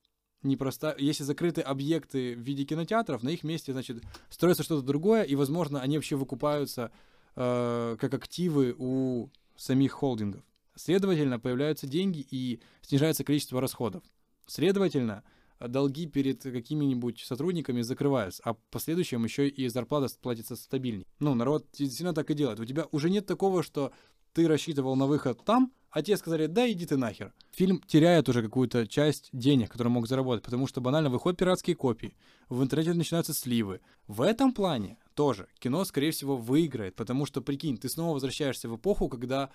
Не 0.42 0.56
проста... 0.56 0.94
Если 0.96 1.24
закрыты 1.24 1.60
объекты 1.60 2.36
в 2.36 2.40
виде 2.40 2.64
кинотеатров, 2.64 3.22
на 3.22 3.30
их 3.30 3.42
месте, 3.42 3.72
значит, 3.72 4.02
строится 4.30 4.62
что-то 4.62 4.86
другое, 4.86 5.24
и, 5.24 5.34
возможно, 5.34 5.80
они 5.80 5.98
вообще 5.98 6.16
выкупаются 6.16 6.92
э, 7.34 7.96
как 7.98 8.14
активы 8.14 8.74
у 8.78 9.28
самих 9.60 9.92
холдингов. 9.92 10.42
Следовательно, 10.74 11.38
появляются 11.38 11.86
деньги 11.86 12.26
и 12.30 12.60
снижается 12.80 13.24
количество 13.24 13.60
расходов. 13.60 14.02
Следовательно, 14.46 15.22
долги 15.60 16.06
перед 16.06 16.42
какими-нибудь 16.42 17.20
сотрудниками 17.20 17.82
закрываются, 17.82 18.42
а 18.44 18.54
в 18.54 18.58
последующем 18.70 19.22
еще 19.24 19.48
и 19.48 19.68
зарплата 19.68 20.12
платится 20.20 20.56
стабильней. 20.56 21.06
Ну, 21.18 21.34
народ 21.34 21.66
действительно 21.72 22.14
так 22.14 22.30
и 22.30 22.34
делает. 22.34 22.60
У 22.60 22.64
тебя 22.64 22.86
уже 22.90 23.10
нет 23.10 23.26
такого, 23.26 23.62
что 23.62 23.92
ты 24.32 24.48
рассчитывал 24.48 24.96
на 24.96 25.06
выход 25.06 25.44
там, 25.44 25.72
а 25.90 26.02
тебе 26.02 26.16
сказали, 26.16 26.46
да 26.46 26.70
иди 26.70 26.86
ты 26.86 26.96
нахер. 26.96 27.32
Фильм 27.50 27.82
теряет 27.86 28.28
уже 28.28 28.42
какую-то 28.42 28.86
часть 28.86 29.28
денег, 29.32 29.70
которые 29.70 29.92
мог 29.92 30.06
заработать, 30.06 30.44
потому 30.44 30.66
что 30.66 30.80
банально 30.80 31.10
выходят 31.10 31.38
пиратские 31.38 31.74
копии, 31.74 32.16
в 32.48 32.62
интернете 32.62 32.94
начинаются 32.94 33.34
сливы. 33.34 33.80
В 34.06 34.22
этом 34.22 34.52
плане 34.52 34.98
тоже 35.14 35.48
кино, 35.58 35.84
скорее 35.84 36.12
всего, 36.12 36.36
выиграет, 36.36 36.94
потому 36.94 37.26
что, 37.26 37.40
прикинь, 37.40 37.76
ты 37.76 37.88
снова 37.88 38.14
возвращаешься 38.14 38.68
в 38.68 38.76
эпоху, 38.76 39.08
когда 39.08 39.50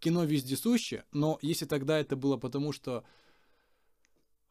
кино 0.00 0.24
вездесуще, 0.24 1.04
но 1.12 1.38
если 1.40 1.66
тогда 1.66 1.98
это 1.98 2.16
было 2.16 2.36
потому, 2.36 2.72
что 2.72 3.04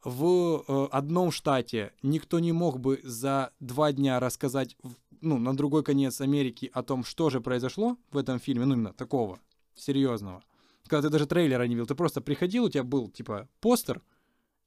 в 0.04 0.64
э, 0.68 0.88
одном 0.92 1.32
штате 1.32 1.92
никто 2.04 2.40
не 2.40 2.52
мог 2.52 2.80
бы 2.80 3.02
за 3.04 3.52
два 3.60 3.92
дня 3.92 4.20
рассказать, 4.20 4.78
ну, 5.22 5.38
на 5.38 5.56
другой 5.56 5.84
конец 5.84 6.22
Америки 6.22 6.70
о 6.74 6.84
том, 6.84 7.04
что 7.04 7.30
же 7.30 7.42
произошло 7.42 7.98
в 8.12 8.18
этом 8.18 8.40
фильме, 8.40 8.66
ну, 8.66 8.76
именно 8.76 8.94
такого, 8.94 9.40
серьезного. 9.76 10.44
Когда 10.88 11.04
ты 11.04 11.12
даже 11.12 11.26
трейлера 11.26 11.64
не 11.64 11.76
видел, 11.76 11.88
ты 11.88 11.96
просто 11.96 12.22
приходил, 12.22 12.66
у 12.66 12.70
тебя 12.70 12.84
был, 12.84 13.10
типа, 13.10 13.50
постер 13.60 14.02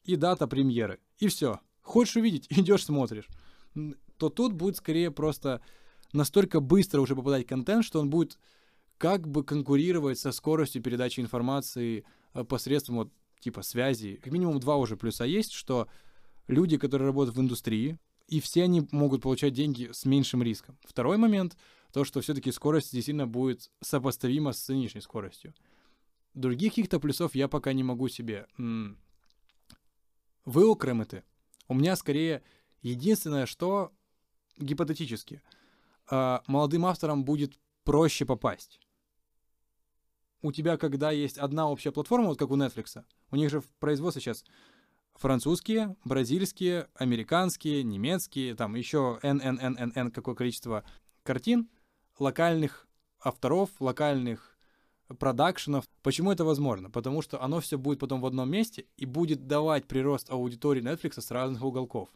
и 0.05 0.17
дата 0.17 0.47
премьеры, 0.47 1.01
и 1.19 1.29
все. 1.29 1.61
Хочешь 1.83 2.17
увидеть, 2.17 2.47
идешь 2.51 2.85
смотришь. 2.85 3.29
То 4.17 4.29
тут 4.31 4.53
будет 4.53 4.77
скорее 4.77 5.11
просто 5.11 5.63
настолько 6.13 6.61
быстро 6.61 7.01
уже 7.01 7.15
попадать 7.15 7.47
контент, 7.47 7.85
что 7.85 8.01
он 8.01 8.11
будет 8.11 8.39
как 8.97 9.29
бы 9.29 9.45
конкурировать 9.45 10.19
со 10.19 10.33
скоростью 10.33 10.83
передачи 10.83 11.21
информации 11.21 12.05
э, 12.35 12.45
посредством 12.45 12.97
вот 12.97 13.13
типа 13.41 13.63
связи. 13.63 14.19
Как 14.23 14.33
минимум 14.33 14.59
два 14.59 14.77
уже 14.77 14.97
плюса 14.97 15.25
есть, 15.25 15.53
что 15.53 15.89
люди, 16.49 16.77
которые 16.77 17.07
работают 17.07 17.37
в 17.37 17.41
индустрии, 17.41 17.99
и 18.27 18.41
все 18.41 18.65
они 18.65 18.87
могут 18.91 19.23
получать 19.23 19.55
деньги 19.55 19.91
с 19.93 20.05
меньшим 20.05 20.43
риском. 20.43 20.77
Второй 20.85 21.17
момент, 21.17 21.57
то, 21.93 22.05
что 22.05 22.21
все-таки 22.21 22.53
скорость 22.53 22.93
действительно 22.93 23.27
будет 23.27 23.71
сопоставима 23.81 24.53
с 24.53 24.69
нынешней 24.69 25.01
скоростью. 25.01 25.55
Других 26.35 26.73
каких-то 26.73 27.01
плюсов 27.01 27.35
я 27.35 27.49
пока 27.49 27.73
не 27.73 27.83
могу 27.83 28.09
себе 28.09 28.47
выокремити. 30.45 31.25
У 31.67 31.75
меня 31.75 31.97
скорее 31.97 32.43
единственное, 32.83 33.47
что 33.47 33.93
гипотетически, 34.57 35.43
а, 36.11 36.43
молодым 36.47 36.87
авторам 36.87 37.25
будет 37.25 37.59
проще 37.85 38.25
попасть 38.25 38.81
у 40.43 40.53
тебя, 40.53 40.77
когда 40.77 41.11
есть 41.11 41.39
одна 41.39 41.69
общая 41.69 41.93
платформа, 41.93 42.29
вот 42.29 42.39
как 42.39 42.51
у 42.51 42.57
Netflix, 42.57 43.05
у 43.31 43.37
них 43.37 43.51
же 43.51 43.61
в 43.61 43.69
производстве 43.79 44.23
сейчас 44.23 44.45
французские, 45.15 45.97
бразильские, 46.05 46.89
американские, 46.95 47.83
немецкие, 47.83 48.55
там 48.55 48.75
еще 48.75 49.19
n 49.23 50.11
какое 50.13 50.35
количество 50.35 50.85
картин, 51.23 51.69
локальных 52.21 52.87
авторов, 53.21 53.71
локальных 53.81 54.59
продакшенов. 55.19 55.85
Почему 56.03 56.33
это 56.33 56.45
возможно? 56.45 56.91
Потому 56.91 57.23
что 57.23 57.43
оно 57.43 57.61
все 57.61 57.79
будет 57.79 57.99
потом 57.99 58.21
в 58.21 58.27
одном 58.27 58.51
месте 58.51 58.85
и 58.97 59.07
будет 59.07 59.47
давать 59.47 59.87
прирост 59.87 60.31
аудитории 60.31 60.83
Netflix 60.83 61.21
с 61.21 61.31
разных 61.31 61.63
уголков. 61.63 62.09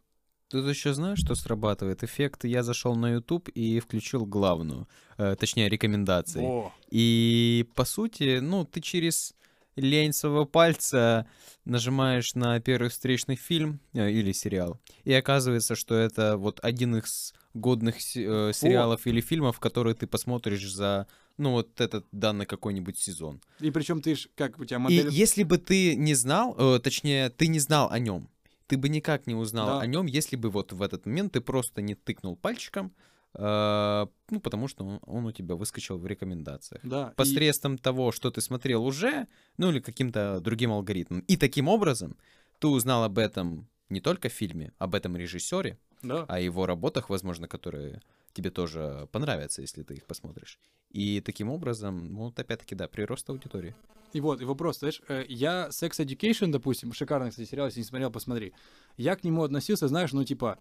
Тут 0.49 0.67
еще 0.67 0.93
знаешь, 0.93 1.19
что 1.19 1.35
срабатывает? 1.35 2.05
Эффект 2.05 2.45
«я 2.45 2.63
зашел 2.63 2.95
на 2.95 3.15
YouTube 3.15 3.49
и 3.49 3.81
включил 3.81 4.27
главную», 4.27 4.87
э, 5.17 5.35
точнее, 5.35 5.71
рекомендации. 5.71 6.45
О. 6.45 6.73
И, 6.91 7.67
по 7.75 7.87
сути, 7.87 8.39
ну, 8.41 8.67
ты 8.67 8.83
через 8.83 9.35
лень 9.77 10.13
своего 10.13 10.45
пальца 10.45 11.27
нажимаешь 11.65 12.35
на 12.35 12.61
первый 12.61 12.91
встречный 12.91 13.37
фильм 13.37 13.81
э, 13.95 14.11
или 14.11 14.33
сериал, 14.33 14.79
и 15.05 15.15
оказывается, 15.15 15.75
что 15.75 15.95
это 15.95 16.37
вот 16.37 16.61
один 16.63 16.97
из 16.97 17.33
годных 17.55 17.97
э, 18.17 18.53
сериалов 18.55 19.07
О. 19.07 19.09
или 19.09 19.21
фильмов, 19.21 19.61
которые 19.61 19.95
ты 19.95 20.07
посмотришь 20.07 20.71
за, 20.71 21.07
ну, 21.37 21.53
вот 21.53 21.81
этот 21.81 22.07
данный 22.13 22.47
какой-нибудь 22.47 22.99
сезон. 22.99 23.41
И 23.61 23.71
причем 23.71 24.01
ты 24.01 24.15
ж, 24.15 24.29
как 24.35 24.59
у 24.59 24.65
тебя 24.65 24.79
модель... 24.79 25.09
И 25.09 25.13
если 25.13 25.43
бы 25.43 25.59
ты 25.59 25.95
не 25.97 26.15
знал, 26.15 26.57
э, 26.59 26.81
точнее, 26.81 27.31
ты 27.31 27.47
не 27.47 27.59
знал 27.59 27.91
о 27.91 27.99
нем, 27.99 28.29
ты 28.67 28.77
бы 28.77 28.89
никак 28.89 29.27
не 29.27 29.35
узнал 29.35 29.67
да. 29.67 29.81
о 29.81 29.87
нем, 29.87 30.07
если 30.07 30.37
бы 30.37 30.51
вот 30.51 30.73
в 30.73 30.83
этот 30.83 31.07
момент 31.07 31.33
ты 31.33 31.41
просто 31.41 31.83
не 31.83 31.95
тыкнул 31.95 32.37
пальчиком, 32.37 32.95
э, 33.35 34.07
ну, 34.31 34.41
потому 34.41 34.69
что 34.69 34.85
он, 34.85 35.01
он 35.03 35.27
у 35.27 35.33
тебя 35.33 35.55
выскочил 35.55 35.99
в 35.99 36.07
рекомендациях. 36.07 36.81
Да. 36.83 37.13
Посредством 37.17 37.75
и... 37.75 37.79
того, 37.79 38.13
что 38.13 38.31
ты 38.31 38.41
смотрел 38.41 38.85
уже, 38.85 39.27
ну, 39.59 39.71
или 39.71 39.81
каким-то 39.81 40.41
другим 40.41 40.73
алгоритмом. 40.73 41.21
И 41.21 41.37
таким 41.37 41.69
образом 41.69 42.17
ты 42.61 42.69
узнал 42.69 43.05
об 43.05 43.19
этом 43.19 43.69
не 43.91 44.01
только 44.01 44.29
в 44.29 44.33
фильме, 44.33 44.73
об 44.79 44.95
этом 44.95 45.17
режиссере, 45.17 45.79
да. 46.03 46.25
о 46.29 46.41
его 46.41 46.67
работах, 46.67 47.11
возможно, 47.11 47.49
которые 47.49 48.03
тебе 48.33 48.51
тоже 48.51 49.09
понравятся, 49.13 49.63
если 49.63 49.83
ты 49.83 49.95
их 49.95 50.07
посмотришь. 50.07 50.59
И 50.91 51.21
таким 51.21 51.49
образом, 51.49 52.13
ну, 52.13 52.19
вот 52.25 52.39
опять-таки, 52.39 52.75
да, 52.75 52.89
прирост 52.89 53.29
аудитории. 53.31 53.75
И 54.13 54.21
вот, 54.21 54.43
и 54.43 54.45
вопрос, 54.45 54.79
знаешь, 54.81 55.01
э, 55.09 55.25
я 55.29 55.69
Sex 55.71 56.05
Education, 56.05 56.51
допустим, 56.51 56.93
шикарный, 56.93 57.31
кстати, 57.31 57.49
сериал, 57.49 57.67
если 57.67 57.81
не 57.81 57.85
смотрел, 57.85 58.11
посмотри. 58.11 58.53
Я 58.97 59.17
к 59.17 59.25
нему 59.25 59.43
относился, 59.43 59.89
знаешь, 59.89 60.13
ну, 60.13 60.25
типа, 60.25 60.59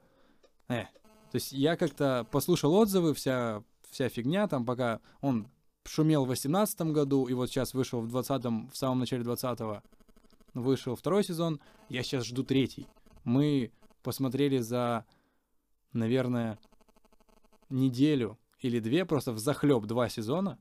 э. 0.70 0.84
То 1.32 1.36
есть 1.36 1.52
я 1.52 1.76
как-то 1.76 2.28
послушал 2.32 2.74
отзывы, 2.74 3.14
вся, 3.14 3.64
вся 3.90 4.10
фигня, 4.10 4.48
там, 4.48 4.66
пока 4.66 5.00
он 5.22 5.48
шумел 5.86 6.26
в 6.26 6.30
18 6.30 6.82
году, 6.94 7.28
и 7.28 7.34
вот 7.34 7.50
сейчас 7.50 7.74
вышел 7.74 8.02
в 8.02 8.16
20-м, 8.16 8.70
в 8.70 8.78
самом 8.78 9.00
начале 9.00 9.24
20-го, 9.24 9.82
вышел 10.54 10.96
второй 10.96 11.24
сезон, 11.24 11.60
я 11.90 12.04
сейчас 12.04 12.26
жду 12.26 12.44
третий. 12.44 12.88
Мы 13.24 13.72
посмотрели 14.04 14.58
за, 14.58 15.06
наверное, 15.94 16.58
неделю 17.70 18.38
или 18.60 18.80
две, 18.80 19.06
просто 19.06 19.32
в 19.32 19.40
захлеб 19.40 19.86
два 19.86 20.10
сезона. 20.10 20.60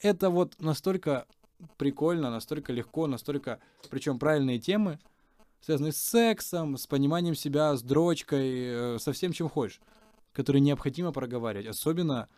Это 0.00 0.30
вот 0.30 0.60
настолько 0.60 1.26
прикольно, 1.76 2.30
настолько 2.30 2.72
легко, 2.72 3.06
настолько, 3.06 3.60
причем 3.90 4.18
правильные 4.18 4.58
темы, 4.58 4.98
связанные 5.60 5.92
с 5.92 5.98
сексом, 5.98 6.76
с 6.76 6.86
пониманием 6.86 7.34
себя, 7.34 7.76
с 7.76 7.82
дрочкой, 7.82 8.94
э, 8.94 8.98
со 8.98 9.12
всем, 9.12 9.32
чем 9.32 9.48
хочешь, 9.48 9.80
которые 10.32 10.60
необходимо 10.60 11.12
проговаривать, 11.12 11.66
особенно 11.66 12.28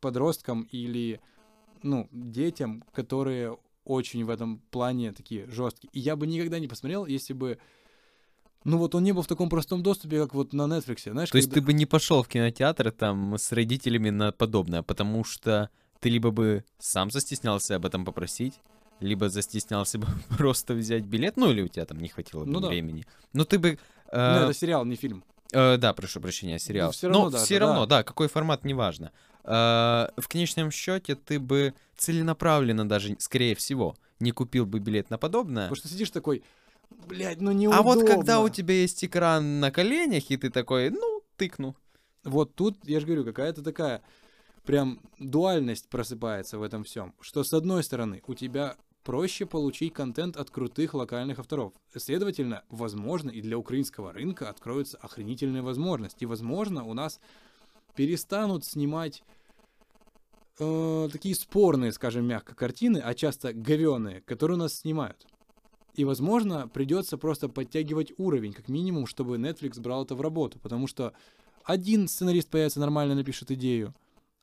подросткам 0.00 0.62
или, 0.72 1.20
ну, 1.82 2.08
детям, 2.12 2.82
которые 2.92 3.58
очень 3.84 4.24
в 4.24 4.30
этом 4.30 4.58
плане 4.70 5.12
такие 5.12 5.48
жесткие. 5.48 5.90
И 5.92 6.00
я 6.00 6.16
бы 6.16 6.26
никогда 6.26 6.58
не 6.58 6.68
посмотрел, 6.68 7.06
если 7.06 7.34
бы 7.34 7.58
ну 8.66 8.78
вот 8.78 8.94
он 8.96 9.04
не 9.04 9.12
был 9.12 9.22
в 9.22 9.28
таком 9.28 9.48
простом 9.48 9.82
доступе, 9.82 10.20
как 10.20 10.34
вот 10.34 10.52
на 10.52 10.62
Netflix. 10.62 11.10
Знаешь, 11.10 11.28
То 11.28 11.32
когда... 11.32 11.38
есть 11.38 11.52
ты 11.52 11.60
бы 11.60 11.72
не 11.72 11.86
пошел 11.86 12.22
в 12.22 12.28
кинотеатр 12.28 12.90
там 12.90 13.38
с 13.38 13.52
родителями 13.52 14.10
на 14.10 14.32
подобное, 14.32 14.82
потому 14.82 15.24
что 15.24 15.70
ты 16.00 16.08
либо 16.08 16.30
бы 16.32 16.64
сам 16.78 17.10
застеснялся 17.12 17.76
об 17.76 17.86
этом 17.86 18.04
попросить, 18.04 18.54
либо 18.98 19.28
застеснялся 19.28 19.98
бы 19.98 20.08
просто 20.36 20.74
взять 20.74 21.04
билет, 21.04 21.36
ну 21.36 21.50
или 21.50 21.62
у 21.62 21.68
тебя 21.68 21.84
там 21.84 21.98
не 21.98 22.08
хватило 22.08 22.44
бы 22.44 22.50
ну, 22.50 22.68
времени. 22.68 23.02
Да. 23.02 23.28
Но 23.34 23.44
ты 23.44 23.60
бы... 23.60 23.78
Э, 24.10 24.40
ну, 24.40 24.44
это 24.46 24.54
сериал, 24.54 24.84
не 24.84 24.96
фильм. 24.96 25.22
Э, 25.52 25.76
да, 25.76 25.94
прошу 25.94 26.20
прощения, 26.20 26.58
сериал. 26.58 26.88
Ну, 26.88 26.92
все 26.92 27.06
равно, 27.06 27.24
Но 27.24 27.30
да, 27.30 27.44
все 27.44 27.58
равно, 27.58 27.86
да. 27.86 27.98
да, 27.98 28.02
какой 28.02 28.28
формат, 28.28 28.64
неважно. 28.64 29.12
Э, 29.44 30.08
в 30.16 30.26
конечном 30.28 30.72
счете 30.72 31.14
ты 31.14 31.38
бы 31.38 31.72
целенаправленно 31.96 32.88
даже, 32.88 33.16
скорее 33.20 33.54
всего, 33.54 33.96
не 34.18 34.32
купил 34.32 34.66
бы 34.66 34.80
билет 34.80 35.08
на 35.08 35.18
подобное. 35.18 35.68
Потому 35.68 35.76
что 35.76 35.88
сидишь 35.88 36.10
такой, 36.10 36.42
блядь, 36.90 37.40
ну 37.40 37.52
неудобно. 37.52 37.78
А 37.78 37.82
вот 37.82 38.06
когда 38.06 38.40
у 38.40 38.48
тебя 38.48 38.74
есть 38.74 39.04
экран 39.04 39.60
на 39.60 39.70
коленях, 39.70 40.30
и 40.30 40.36
ты 40.36 40.50
такой, 40.50 40.90
ну, 40.90 41.22
тыкну. 41.36 41.76
Вот 42.24 42.54
тут, 42.54 42.76
я 42.84 43.00
же 43.00 43.06
говорю, 43.06 43.24
какая-то 43.24 43.62
такая 43.62 44.02
прям 44.64 45.00
дуальность 45.18 45.88
просыпается 45.88 46.58
в 46.58 46.62
этом 46.62 46.84
всем. 46.84 47.14
Что 47.20 47.44
с 47.44 47.52
одной 47.52 47.84
стороны, 47.84 48.22
у 48.26 48.34
тебя 48.34 48.76
проще 49.04 49.46
получить 49.46 49.94
контент 49.94 50.36
от 50.36 50.50
крутых 50.50 50.92
локальных 50.94 51.38
авторов. 51.38 51.72
Следовательно, 51.96 52.64
возможно, 52.68 53.30
и 53.30 53.40
для 53.40 53.56
украинского 53.56 54.12
рынка 54.12 54.50
откроются 54.50 54.98
охренительные 54.98 55.62
возможности. 55.62 56.24
И, 56.24 56.26
возможно, 56.26 56.82
у 56.82 56.92
нас 56.92 57.20
перестанут 57.94 58.64
снимать 58.64 59.22
э, 60.58 61.08
такие 61.12 61.36
спорные, 61.36 61.92
скажем 61.92 62.26
мягко, 62.26 62.56
картины, 62.56 62.98
а 62.98 63.14
часто 63.14 63.52
говеные, 63.52 64.22
которые 64.22 64.56
у 64.56 64.60
нас 64.60 64.74
снимают. 64.74 65.24
И, 65.96 66.04
возможно, 66.04 66.68
придется 66.68 67.16
просто 67.16 67.48
подтягивать 67.48 68.12
уровень, 68.18 68.52
как 68.52 68.68
минимум, 68.68 69.06
чтобы 69.06 69.36
Netflix 69.36 69.80
брал 69.80 70.04
это 70.04 70.14
в 70.14 70.20
работу. 70.20 70.58
Потому 70.58 70.86
что 70.86 71.14
один 71.64 72.06
сценарист 72.06 72.50
появится, 72.50 72.80
нормально 72.80 73.14
напишет 73.14 73.50
идею, 73.50 73.94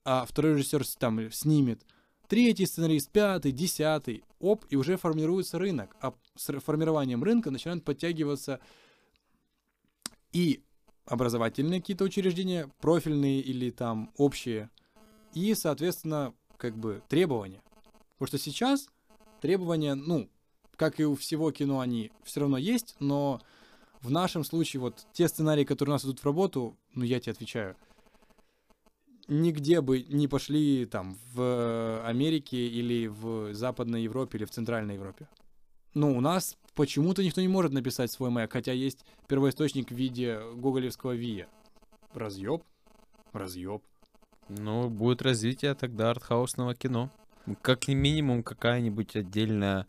а 0.04 0.26
второй 0.26 0.54
режиссер 0.54 0.86
там 0.98 1.32
снимет, 1.32 1.86
третий 2.28 2.66
сценарист, 2.66 3.12
пятый, 3.12 3.52
десятый, 3.52 4.24
оп, 4.40 4.66
и 4.70 4.76
уже 4.76 4.98
формируется 4.98 5.60
рынок. 5.60 5.96
А 6.02 6.14
с 6.36 6.52
формированием 6.60 7.24
рынка 7.24 7.52
начинают 7.52 7.86
подтягиваться 7.86 8.60
и 10.32 10.64
образовательные 11.06 11.82
какие-то 11.82 12.06
учреждения, 12.06 12.68
профильные 12.82 13.42
или 13.42 13.70
там 13.70 14.12
общие, 14.18 14.72
и, 15.36 15.54
соответственно, 15.54 16.34
как 16.58 16.76
бы 16.78 17.04
требования. 17.08 17.62
Потому 18.14 18.28
что 18.28 18.38
сейчас 18.40 18.88
требования, 19.40 19.94
ну, 19.94 20.30
как 20.76 21.00
и 21.00 21.06
у 21.06 21.16
всего 21.16 21.52
кино, 21.52 21.80
они 21.80 22.12
все 22.24 22.42
равно 22.42 22.58
есть, 22.58 22.96
но 23.00 23.42
в 24.02 24.12
нашем 24.12 24.44
случае 24.44 24.82
вот 24.82 25.06
те 25.14 25.28
сценарии, 25.28 25.64
которые 25.64 25.94
у 25.94 25.96
нас 25.96 26.04
идут 26.04 26.20
в 26.20 26.26
работу, 26.26 26.78
ну, 26.94 27.04
я 27.04 27.20
тебе 27.20 27.34
отвечаю– 27.34 27.76
нигде 29.28 29.82
бы 29.82 30.04
не 30.04 30.28
пошли 30.28 30.86
там 30.86 31.18
в 31.34 32.06
Америке 32.06 32.68
или 32.68 33.08
в 33.08 33.54
Западной 33.54 34.04
Европе 34.04 34.38
или 34.38 34.46
в 34.46 34.52
Центральной 34.52 34.96
Европе. 34.96 35.28
Ну, 35.94 36.18
у 36.18 36.22
нас 36.22 36.58
почему-то 36.76 37.24
никто 37.24 37.42
не 37.42 37.48
может 37.48 37.72
написать 37.72 38.12
свой 38.12 38.32
Mac, 38.32 38.50
хотя 38.52 38.72
есть 38.72 39.06
первоисточник 39.28 39.92
в 39.92 39.96
виде 39.96 40.40
гоголевского 40.56 41.14
Вия. 41.14 41.48
Разъеб? 42.14 42.64
Разъеб. 43.32 43.84
Ну, 44.50 44.90
будет 44.90 45.22
развитие 45.22 45.74
тогда 45.76 46.12
артхаусного 46.12 46.76
кино. 46.76 47.10
Как 47.62 47.88
минимум 47.88 48.44
какая-нибудь 48.44 49.16
отдельная 49.16 49.86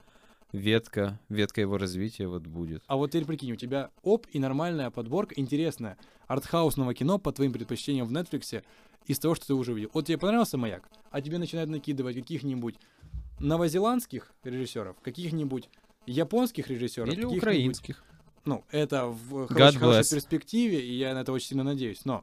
ветка, 0.55 1.19
ветка 1.29 1.61
его 1.61 1.77
развития 1.77 2.29
вот 2.29 2.47
будет. 2.47 2.83
А 2.87 2.97
вот 2.97 3.11
теперь 3.11 3.27
прикинь, 3.27 3.53
у 3.53 3.57
тебя 3.57 3.91
оп 4.03 4.27
и 4.33 4.39
нормальная 4.39 4.91
подборка, 4.91 5.35
интересная, 5.37 5.99
артхаусного 6.27 6.95
кино 6.95 7.19
по 7.19 7.33
твоим 7.33 7.53
предпочтениям 7.53 8.07
в 8.07 8.13
Netflix 8.13 8.63
из 9.07 9.19
того, 9.19 9.35
что 9.35 9.49
ты 9.49 9.55
уже 9.55 9.75
видел. 9.75 9.91
Вот 9.93 10.07
тебе 10.07 10.17
понравился 10.17 10.57
«Маяк», 10.57 10.89
а 11.11 11.21
тебе 11.21 11.39
начинают 11.39 11.71
накидывать 11.71 12.17
каких-нибудь 12.17 12.77
новозеландских 13.41 14.33
режиссеров, 14.45 14.97
каких-нибудь 15.01 15.69
японских 16.07 16.69
режиссеров. 16.69 17.13
Или 17.13 17.25
украинских. 17.25 18.05
Ну, 18.45 18.65
это 18.71 19.07
в 19.07 19.49
хорошей, 19.49 19.79
хорошей 19.79 20.11
перспективе, 20.11 20.81
и 20.81 20.95
я 20.95 21.15
на 21.15 21.21
это 21.21 21.33
очень 21.33 21.49
сильно 21.49 21.65
надеюсь. 21.65 22.05
Но 22.05 22.23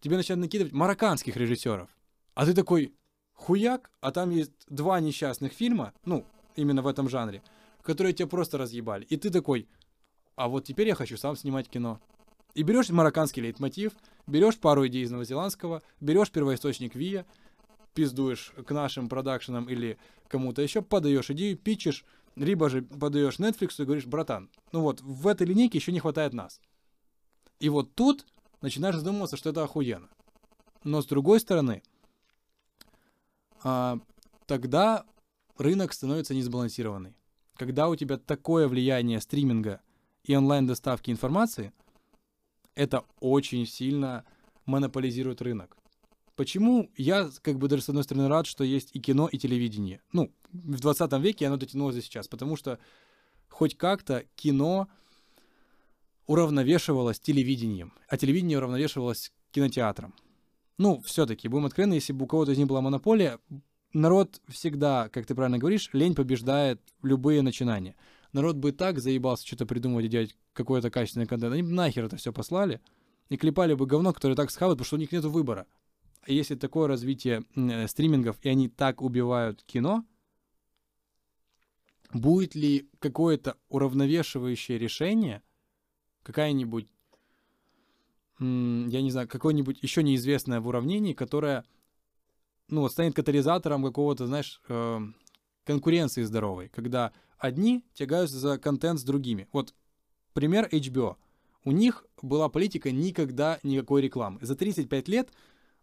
тебе 0.00 0.16
начинают 0.16 0.40
накидывать 0.40 0.72
марокканских 0.72 1.36
режиссеров. 1.36 1.88
А 2.34 2.44
ты 2.44 2.52
такой, 2.52 2.92
хуяк, 3.32 3.90
а 4.00 4.10
там 4.10 4.30
есть 4.30 4.52
два 4.68 5.00
несчастных 5.00 5.52
фильма, 5.52 5.92
ну, 6.04 6.24
именно 6.56 6.82
в 6.82 6.86
этом 6.86 7.08
жанре, 7.08 7.42
которые 7.82 8.12
тебя 8.12 8.28
просто 8.28 8.58
разъебали. 8.58 9.04
И 9.04 9.16
ты 9.16 9.30
такой, 9.30 9.68
а 10.36 10.48
вот 10.48 10.64
теперь 10.64 10.88
я 10.88 10.94
хочу 10.94 11.16
сам 11.16 11.36
снимать 11.36 11.68
кино. 11.68 12.00
И 12.54 12.62
берешь 12.62 12.90
марокканский 12.90 13.42
лейтмотив, 13.42 13.92
берешь 14.26 14.58
пару 14.58 14.86
идей 14.86 15.04
из 15.04 15.10
новозеландского, 15.10 15.82
берешь 16.00 16.30
первоисточник 16.30 16.94
Вия, 16.94 17.26
пиздуешь 17.94 18.52
к 18.66 18.70
нашим 18.70 19.08
продакшенам 19.08 19.68
или 19.68 19.98
кому-то 20.28 20.62
еще, 20.62 20.82
подаешь 20.82 21.30
идею, 21.30 21.56
питчешь, 21.56 22.04
либо 22.36 22.68
же 22.68 22.82
подаешь 22.82 23.38
Netflix 23.38 23.74
и 23.78 23.84
говоришь, 23.84 24.06
братан, 24.06 24.50
ну 24.72 24.80
вот 24.80 25.00
в 25.00 25.26
этой 25.26 25.46
линейке 25.46 25.78
еще 25.78 25.92
не 25.92 26.00
хватает 26.00 26.32
нас. 26.32 26.60
И 27.60 27.68
вот 27.68 27.94
тут 27.94 28.26
начинаешь 28.60 28.96
задумываться, 28.96 29.36
что 29.36 29.50
это 29.50 29.62
охуенно. 29.62 30.08
Но 30.84 31.00
с 31.00 31.06
другой 31.06 31.40
стороны, 31.40 31.82
а, 33.62 33.98
тогда 34.46 35.04
рынок 35.56 35.92
становится 35.92 36.34
несбалансированный. 36.34 37.14
Когда 37.62 37.88
у 37.88 37.94
тебя 37.94 38.16
такое 38.16 38.66
влияние 38.66 39.20
стриминга 39.20 39.80
и 40.24 40.34
онлайн-доставки 40.34 41.12
информации, 41.12 41.72
это 42.74 43.04
очень 43.20 43.68
сильно 43.68 44.24
монополизирует 44.66 45.40
рынок. 45.42 45.76
Почему 46.34 46.90
я, 46.96 47.30
как 47.40 47.58
бы, 47.58 47.68
даже 47.68 47.82
с 47.82 47.88
одной 47.88 48.02
стороны, 48.02 48.26
рад, 48.26 48.48
что 48.48 48.64
есть 48.64 48.90
и 48.94 49.00
кино, 49.00 49.28
и 49.28 49.38
телевидение. 49.38 50.00
Ну, 50.12 50.32
в 50.52 50.80
20 50.80 51.12
веке 51.20 51.46
оно 51.46 51.56
дотянулось 51.56 51.94
до 51.94 52.02
сейчас, 52.02 52.26
потому 52.26 52.56
что 52.56 52.80
хоть 53.48 53.76
как-то 53.76 54.24
кино 54.34 54.88
уравновешивалось 56.26 57.20
телевидением, 57.20 57.92
а 58.08 58.16
телевидение 58.16 58.58
уравновешивалось 58.58 59.32
кинотеатром. 59.52 60.16
Ну, 60.78 61.00
все-таки, 61.02 61.46
будем 61.46 61.66
откровенны, 61.66 61.94
если 61.94 62.12
бы 62.12 62.24
у 62.24 62.26
кого-то 62.26 62.50
из 62.50 62.58
них 62.58 62.66
была 62.66 62.80
монополия, 62.80 63.38
народ 63.92 64.40
всегда, 64.48 65.08
как 65.08 65.26
ты 65.26 65.34
правильно 65.34 65.58
говоришь, 65.58 65.90
лень 65.92 66.14
побеждает 66.14 66.80
любые 67.02 67.42
начинания. 67.42 67.96
Народ 68.32 68.56
бы 68.56 68.72
так 68.72 68.98
заебался 68.98 69.46
что-то 69.46 69.66
придумывать 69.66 70.06
и 70.06 70.08
делать 70.08 70.36
какой-то 70.52 70.90
качественный 70.90 71.26
контент. 71.26 71.52
Они 71.52 71.62
бы 71.62 71.70
нахер 71.70 72.04
это 72.04 72.16
все 72.16 72.32
послали 72.32 72.80
и 73.28 73.36
клепали 73.36 73.74
бы 73.74 73.86
говно, 73.86 74.12
которое 74.12 74.34
так 74.34 74.50
схавают, 74.50 74.78
потому 74.78 74.86
что 74.86 74.96
у 74.96 74.98
них 74.98 75.12
нет 75.12 75.24
выбора. 75.24 75.66
А 76.22 76.30
если 76.30 76.54
такое 76.54 76.86
развитие 76.86 77.44
э, 77.56 77.88
стримингов, 77.88 78.38
и 78.42 78.48
они 78.48 78.68
так 78.68 79.02
убивают 79.02 79.62
кино, 79.64 80.04
будет 82.12 82.54
ли 82.54 82.88
какое-то 82.98 83.56
уравновешивающее 83.68 84.78
решение, 84.78 85.42
какая-нибудь, 86.22 86.88
я 88.38 89.02
не 89.02 89.10
знаю, 89.10 89.28
какое-нибудь 89.28 89.82
еще 89.82 90.02
неизвестное 90.02 90.60
в 90.60 90.68
уравнении, 90.68 91.12
которое, 91.12 91.64
ну, 92.72 92.88
станет 92.88 93.14
катализатором 93.14 93.84
какого-то, 93.84 94.26
знаешь, 94.26 94.62
э, 94.68 94.98
конкуренции 95.64 96.22
здоровой, 96.22 96.70
когда 96.70 97.12
одни 97.36 97.84
тягаются 97.92 98.38
за 98.38 98.58
контент 98.58 98.98
с 98.98 99.04
другими. 99.04 99.46
Вот 99.52 99.74
пример 100.32 100.68
HBO. 100.72 101.16
У 101.64 101.72
них 101.72 102.06
была 102.22 102.48
политика 102.48 102.90
никогда 102.90 103.58
никакой 103.62 104.00
рекламы. 104.00 104.38
За 104.40 104.56
35 104.56 105.08
лет 105.08 105.30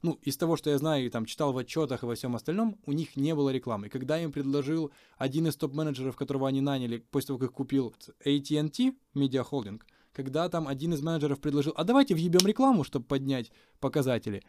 ну, 0.02 0.17
из 0.23 0.36
того, 0.36 0.56
что 0.58 0.71
я 0.71 0.80
знаю 0.80 1.06
и 1.06 1.10
там 1.10 1.25
читал 1.25 1.54
в 1.54 1.58
отчетах 1.58 2.02
и 2.02 2.06
во 2.08 2.15
всем 2.15 2.36
остальном, 2.36 2.80
у 2.88 2.91
них 2.91 3.15
не 3.15 3.36
было 3.36 3.52
рекламы. 3.52 3.88
И 3.88 3.89
когда 3.89 4.19
им 4.19 4.32
предложил 4.32 4.91
один 5.17 5.47
из 5.47 5.56
топ-менеджеров, 5.58 6.15
которого 6.15 6.47
они 6.47 6.62
наняли 6.62 7.06
после 7.12 7.28
того, 7.28 7.39
как 7.39 7.52
купил 7.52 7.93
AT&T, 8.25 8.95
Media 9.13 9.45
Holding, 9.47 9.80
когда 10.12 10.49
там 10.49 10.67
один 10.67 10.93
из 10.93 11.02
менеджеров 11.04 11.39
предложил, 11.39 11.73
а 11.75 11.84
давайте 11.84 12.15
въебем 12.15 12.47
рекламу, 12.47 12.84
чтобы 12.84 13.06
поднять 13.06 13.52
показатели. 13.80 14.41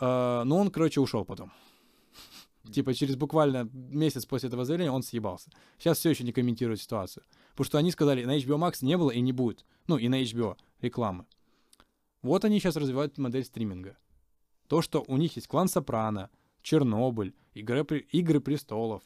Uh, 0.00 0.44
но 0.44 0.58
он, 0.58 0.70
короче, 0.70 1.00
ушел 1.00 1.24
потом. 1.24 1.52
Типа 2.70 2.94
через 2.94 3.16
буквально 3.16 3.68
месяц 3.72 4.26
после 4.26 4.48
этого 4.48 4.64
заявления 4.64 4.90
он 4.90 5.02
съебался. 5.02 5.50
Сейчас 5.78 5.98
все 5.98 6.10
еще 6.10 6.24
не 6.24 6.32
комментирует 6.32 6.80
ситуацию. 6.80 7.24
Потому 7.52 7.64
что 7.66 7.78
они 7.78 7.90
сказали, 7.90 8.24
на 8.24 8.36
HBO 8.36 8.58
Max 8.58 8.78
не 8.82 8.96
было 8.96 9.10
и 9.10 9.20
не 9.20 9.32
будет. 9.32 9.64
Ну, 9.86 9.96
и 9.96 10.08
на 10.08 10.22
HBO 10.22 10.56
рекламы. 10.80 11.26
Вот 12.22 12.44
они 12.44 12.58
сейчас 12.58 12.76
развивают 12.76 13.18
модель 13.18 13.44
стриминга. 13.44 13.96
То, 14.66 14.82
что 14.82 15.04
у 15.06 15.16
них 15.16 15.36
есть 15.36 15.46
клан 15.46 15.68
Сопрано, 15.68 16.28
Чернобыль, 16.62 17.34
Игры, 17.54 17.84
Игры 18.10 18.40
престолов, 18.40 19.02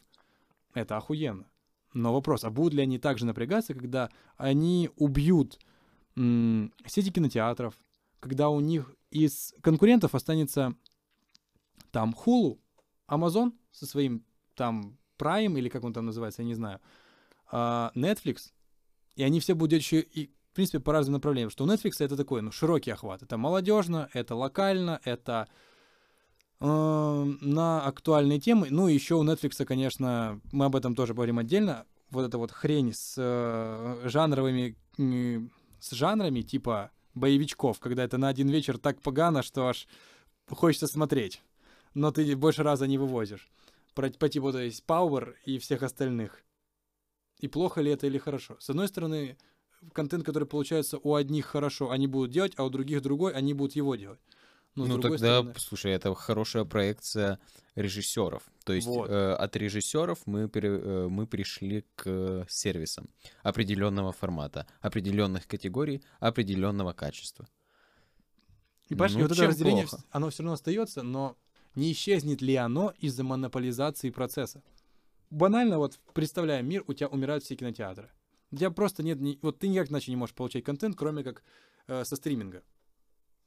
это 0.72 0.96
охуенно. 0.96 1.46
Но 1.92 2.14
вопрос, 2.14 2.44
а 2.44 2.50
будут 2.50 2.74
ли 2.74 2.82
они 2.82 2.98
также 2.98 3.26
напрягаться, 3.26 3.74
когда 3.74 4.08
они 4.36 4.90
убьют 4.96 5.58
м- 6.16 6.72
сети 6.86 7.10
кинотеатров, 7.10 7.74
когда 8.20 8.48
у 8.48 8.60
них 8.60 8.94
из 9.10 9.54
конкурентов 9.62 10.14
останется 10.14 10.74
там 11.90 12.14
Hulu, 12.24 12.58
Amazon 13.08 13.52
со 13.72 13.86
своим 13.86 14.24
там 14.54 14.98
Prime 15.18 15.58
или 15.58 15.68
как 15.68 15.84
он 15.84 15.92
там 15.92 16.06
называется, 16.06 16.42
я 16.42 16.48
не 16.48 16.54
знаю, 16.54 16.80
uh, 17.52 17.92
Netflix, 17.94 18.52
и 19.16 19.22
они 19.22 19.40
все 19.40 19.54
будут 19.54 19.80
еще 19.80 20.00
и 20.00 20.30
в 20.50 20.52
принципе, 20.54 20.80
по 20.80 20.92
разным 20.92 21.14
направлениям. 21.14 21.50
Что 21.50 21.64
у 21.64 21.66
Netflix 21.68 21.96
это 22.00 22.16
такой, 22.16 22.42
ну, 22.42 22.50
широкий 22.50 22.90
охват. 22.90 23.22
Это 23.22 23.36
молодежно, 23.36 24.08
это 24.12 24.34
локально, 24.34 25.00
это 25.04 25.48
э, 26.60 26.66
на 27.40 27.86
актуальные 27.86 28.40
темы. 28.40 28.66
Ну, 28.70 28.88
еще 28.88 29.14
у 29.14 29.24
Netflix, 29.24 29.64
конечно, 29.64 30.40
мы 30.50 30.64
об 30.64 30.74
этом 30.74 30.96
тоже 30.96 31.12
поговорим 31.12 31.38
отдельно. 31.38 31.86
Вот 32.10 32.26
эта 32.26 32.36
вот 32.36 32.50
хрень 32.50 32.92
с 32.92 33.14
э, 33.16 34.08
жанровыми, 34.08 34.76
э, 34.98 35.40
с 35.78 35.92
жанрами 35.92 36.40
типа 36.40 36.90
боевичков, 37.14 37.80
когда 37.80 38.04
это 38.04 38.18
на 38.18 38.28
один 38.28 38.48
вечер 38.48 38.78
так 38.78 39.00
погано, 39.02 39.42
что 39.42 39.68
аж 39.68 39.86
хочется 40.48 40.86
смотреть. 40.86 41.42
Но 41.94 42.10
ты 42.12 42.36
больше 42.36 42.62
раза 42.62 42.86
не 42.86 42.98
вывозишь. 42.98 43.50
По, 43.94 44.08
по 44.10 44.28
типу, 44.28 44.52
то 44.52 44.58
есть, 44.58 44.84
Power 44.86 45.34
и 45.44 45.58
всех 45.58 45.82
остальных. 45.82 46.42
И 47.40 47.48
плохо 47.48 47.80
ли 47.80 47.90
это 47.90 48.06
или 48.06 48.18
хорошо? 48.18 48.56
С 48.60 48.70
одной 48.70 48.88
стороны, 48.88 49.36
контент, 49.92 50.24
который 50.24 50.46
получается 50.46 50.98
у 51.02 51.14
одних 51.14 51.46
хорошо, 51.46 51.90
они 51.90 52.06
будут 52.06 52.30
делать, 52.30 52.52
а 52.56 52.64
у 52.64 52.70
других 52.70 53.02
другой, 53.02 53.32
они 53.32 53.54
будут 53.54 53.76
его 53.76 53.96
делать. 53.96 54.20
Но 54.76 54.86
ну 54.86 54.98
тогда, 54.98 55.40
стороны... 55.40 55.54
слушай, 55.58 55.92
это 55.92 56.14
хорошая 56.14 56.64
проекция 56.64 57.38
режиссеров. 57.74 58.42
То 58.64 58.72
есть 58.72 58.86
вот. 58.86 59.10
э, 59.10 59.32
от 59.34 59.56
режиссеров 59.56 60.26
мы, 60.26 60.48
пере, 60.48 60.68
э, 60.68 61.08
мы 61.08 61.26
пришли 61.26 61.84
к 61.96 62.46
сервисам 62.48 63.08
определенного 63.42 64.12
формата, 64.12 64.66
определенных 64.80 65.46
категорий, 65.46 66.02
определенного 66.20 66.92
качества. 66.92 67.48
И 68.88 68.94
понимаешь, 68.94 69.14
ну, 69.14 69.22
вот 69.22 69.32
это 69.32 69.46
разделение, 69.46 69.86
плохо? 69.86 70.04
оно 70.10 70.30
все 70.30 70.42
равно 70.42 70.54
остается, 70.54 71.02
но 71.02 71.36
не 71.74 71.92
исчезнет 71.92 72.42
ли 72.42 72.56
оно 72.56 72.92
из-за 72.98 73.24
монополизации 73.24 74.10
процесса? 74.10 74.62
Банально, 75.30 75.78
вот 75.78 76.00
представляем 76.12 76.68
мир, 76.68 76.82
у 76.86 76.92
тебя 76.92 77.08
умирают 77.08 77.44
все 77.44 77.54
кинотеатры. 77.54 78.10
У 78.50 78.56
тебя 78.56 78.70
просто 78.70 79.04
нет... 79.04 79.20
Ни... 79.20 79.38
Вот 79.42 79.60
ты 79.60 79.68
никак 79.68 79.90
иначе 79.90 80.10
не 80.10 80.16
можешь 80.16 80.34
получать 80.34 80.64
контент, 80.64 80.96
кроме 80.96 81.22
как 81.22 81.44
э, 81.86 82.04
со 82.04 82.16
стриминга. 82.16 82.64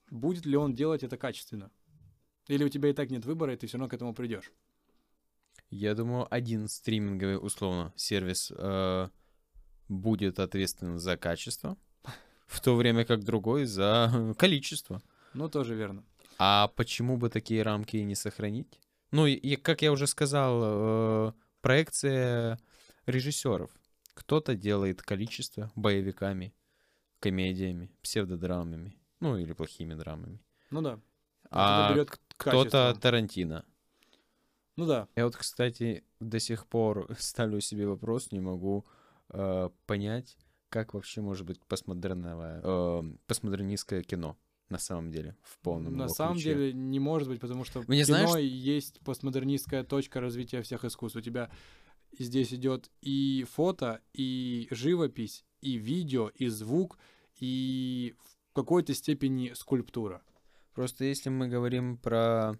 Будет 0.10 0.46
ли 0.46 0.58
он 0.58 0.74
делать 0.74 1.04
это 1.04 1.18
качественно? 1.18 1.72
Или 2.48 2.64
у 2.64 2.70
тебя 2.70 2.90
и 2.90 2.94
так 2.94 3.10
нет 3.10 3.26
выбора, 3.26 3.54
и 3.54 3.58
ты 3.58 3.68
все 3.68 3.78
равно 3.78 3.90
к 3.90 3.94
этому 3.94 4.14
придешь? 4.14 4.52
Я 5.70 5.96
думаю, 5.96 6.28
один 6.30 6.68
стриминговый, 6.68 7.38
условно, 7.38 7.94
сервис 7.96 8.52
э, 8.56 9.10
будет 9.88 10.40
ответственен 10.40 11.00
за 11.00 11.18
качество, 11.18 11.78
в 12.46 12.62
то 12.62 12.76
время 12.76 13.06
как 13.06 13.24
другой 13.24 13.66
за 13.66 14.36
количество. 14.38 15.02
Ну, 15.34 15.50
тоже 15.50 15.76
верно. 15.76 16.04
А 16.38 16.68
почему 16.76 17.18
бы 17.18 17.30
такие 17.30 17.64
рамки 17.64 17.98
не 17.98 18.16
сохранить? 18.16 18.80
Ну, 19.12 19.26
и, 19.26 19.56
как 19.56 19.82
я 19.82 19.92
уже 19.92 20.08
сказал, 20.08 21.30
э, 21.30 21.34
проекция 21.62 22.60
режиссеров. 23.06 23.72
Кто-то 24.14 24.56
делает 24.56 25.02
количество 25.02 25.72
боевиками, 25.76 26.54
комедиями, 27.20 27.92
псевдодрамами, 28.02 28.96
ну 29.24 29.38
или 29.38 29.54
плохими 29.54 29.94
драмами. 29.94 30.40
Ну 30.70 30.82
да. 30.82 31.00
А 31.50 31.96
кто-то 32.38 32.94
Тарантино. 33.00 33.64
Ну 34.76 34.86
да. 34.86 35.08
Я 35.16 35.26
вот, 35.26 35.36
кстати, 35.36 36.04
до 36.20 36.40
сих 36.40 36.68
пор 36.68 37.08
ставлю 37.20 37.62
себе 37.62 37.88
вопрос, 37.88 38.32
не 38.32 38.40
могу 38.40 38.86
э, 39.30 39.70
понять, 39.86 40.38
как 40.70 40.94
вообще 40.94 41.22
может 41.22 41.46
быть 41.46 41.60
постмодерновое, 41.68 42.62
э, 42.64 43.04
постмодернистское 43.28 44.04
кино 44.04 44.38
на 44.70 44.80
самом 44.80 45.12
деле, 45.12 45.36
в 45.44 45.60
полном 45.60 45.96
На 45.96 46.10
самом 46.10 46.34
ключе. 46.34 46.56
деле 46.56 46.74
не 46.74 47.00
может 47.00 47.30
быть, 47.30 47.40
потому 47.40 47.64
что 47.64 47.84
Мне 47.88 48.04
кино 48.04 48.28
знаешь... 48.28 48.44
есть 48.44 49.00
постмодернистская 49.02 49.84
точка 49.84 50.20
развития 50.20 50.64
всех 50.64 50.84
искусств. 50.84 51.16
У 51.18 51.22
тебя 51.22 51.50
здесь 52.18 52.54
идет 52.54 52.90
и 53.02 53.46
фото, 53.52 54.02
и 54.14 54.68
живопись, 54.72 55.46
и 55.62 55.78
видео, 55.78 56.30
и 56.30 56.48
звук, 56.48 56.98
и 57.40 58.16
в 58.54 58.56
какой-то 58.56 58.94
степени 58.94 59.54
скульптура. 59.54 60.22
Просто 60.76 61.06
если 61.06 61.30
мы 61.30 61.48
говорим 61.48 61.98
про 61.98 62.56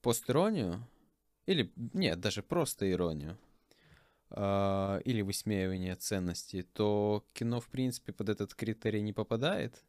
постиронию, 0.00 0.86
или 1.46 1.72
нет, 1.74 2.20
даже 2.20 2.40
просто 2.40 2.88
иронию, 2.88 3.36
э, 4.30 5.00
или 5.04 5.22
высмеивание 5.22 5.96
ценностей, 5.96 6.62
то 6.62 7.24
кино, 7.32 7.60
в 7.60 7.66
принципе, 7.66 8.12
под 8.12 8.28
этот 8.28 8.54
критерий 8.54 9.02
не 9.02 9.12
попадает. 9.12 9.84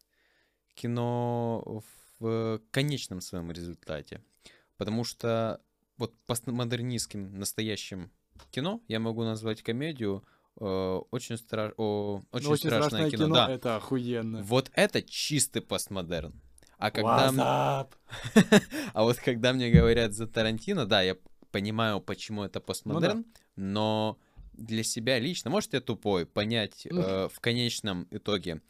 Кино 0.74 1.84
в 2.20 2.60
конечном 2.72 3.22
своем 3.22 3.52
результате. 3.52 4.20
Потому 4.78 5.04
что 5.04 5.62
вот 5.98 6.16
постмодернистским 6.26 7.38
настоящим 7.38 8.12
кино 8.50 8.82
я 8.88 9.00
могу 9.00 9.24
назвать 9.24 9.62
комедию 9.62 10.24
очень, 10.58 11.38
стра... 11.38 11.74
О, 11.78 12.22
очень, 12.32 12.48
очень 12.48 12.70
страшное, 12.70 12.88
страшное 12.90 13.12
кино. 13.12 13.26
кино. 13.26 13.36
Да. 13.36 13.52
Это 13.52 13.76
охуенно. 13.76 14.44
Вот 14.44 14.72
это 14.74 15.02
чистый 15.02 15.62
постмодерн. 15.62 16.34
А 16.78 16.92
когда... 16.92 17.88
А 18.94 19.04
вот 19.04 19.18
когда 19.18 19.54
мне 19.54 19.72
говорят 19.72 20.14
за 20.14 20.28
Тарантино, 20.28 20.86
да, 20.86 21.02
я 21.02 21.18
понимаю, 21.52 22.02
почему 22.02 22.44
это 22.44 22.60
постмодерн, 22.60 23.20
ну, 23.20 23.24
да. 23.24 23.40
но 23.56 24.20
для 24.54 24.84
себя 24.84 25.20
лично, 25.20 25.50
может, 25.50 25.74
я 25.74 25.82
тупой, 25.82 26.26
понять 26.26 26.86
э, 26.86 27.30
в 27.32 27.40
конечном 27.40 28.08
итоге, 28.12 28.62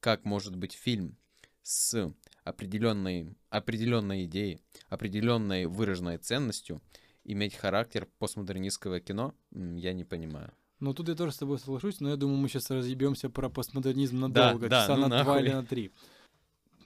как 0.00 0.24
может 0.24 0.54
быть 0.56 0.72
фильм 0.72 1.16
с 1.62 2.12
определенной, 2.44 3.34
определенной 3.50 4.24
идеей, 4.26 4.60
определенной 4.88 5.66
выраженной 5.66 6.18
ценностью, 6.18 6.80
иметь 7.24 7.56
характер 7.56 8.06
постмодернистского 8.18 9.00
кино, 9.00 9.34
я 9.50 9.92
не 9.92 10.04
понимаю. 10.04 10.52
Ну, 10.80 10.92
тут 10.92 11.08
я 11.08 11.14
тоже 11.14 11.32
с 11.32 11.38
тобой 11.38 11.58
соглашусь, 11.58 12.00
но 12.00 12.10
я 12.10 12.16
думаю, 12.16 12.38
мы 12.38 12.48
сейчас 12.48 12.70
разъебемся 12.70 13.30
про 13.30 13.48
постмодернизм 13.48 14.20
Да, 14.20 14.28
надолго, 14.28 14.68
да, 14.68 14.82
часа 14.82 14.96
ну 14.96 15.08
на 15.08 15.22
два 15.24 15.40
или 15.40 15.50
на 15.50 15.64
три. 15.64 15.90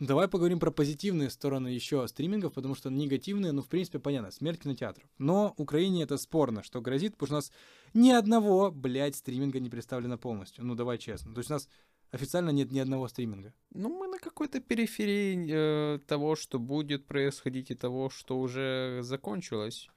Давай 0.01 0.28
поговорим 0.28 0.59
про 0.59 0.70
позитивные 0.70 1.28
стороны 1.28 1.68
еще 1.68 2.09
стримингов, 2.09 2.55
потому 2.55 2.74
что 2.74 2.88
негативные, 2.88 3.53
ну, 3.53 3.61
в 3.61 3.68
принципе, 3.68 3.99
понятно, 3.99 4.30
смерть 4.30 4.61
кинотеатров. 4.61 5.07
Но 5.18 5.53
Украине 5.59 6.05
это 6.05 6.16
спорно, 6.16 6.62
что 6.62 6.80
грозит, 6.80 7.18
потому 7.18 7.26
что 7.26 7.34
у 7.34 7.38
нас 7.38 7.53
ни 7.93 8.11
одного, 8.11 8.70
блядь, 8.70 9.16
стриминга 9.16 9.61
не 9.61 9.68
представлено 9.68 10.16
полностью. 10.16 10.64
Ну, 10.64 10.74
давай 10.74 10.97
честно. 10.97 11.34
То 11.34 11.41
есть 11.41 11.51
у 11.51 11.55
нас 11.55 11.68
официально 12.12 12.49
нет 12.49 12.72
ни 12.72 12.78
одного 12.78 13.09
стриминга. 13.09 13.53
Ну, 13.74 13.91
мы 13.91 14.09
на 14.09 14.18
какой-то 14.18 14.61
периферии 14.61 15.47
э, 15.51 15.99
того, 16.07 16.34
что 16.34 16.59
будет 16.59 17.07
происходить, 17.07 17.70
и 17.70 17.74
того, 17.74 18.09
что 18.09 18.41
уже 18.41 19.01
закончилось. 19.03 19.91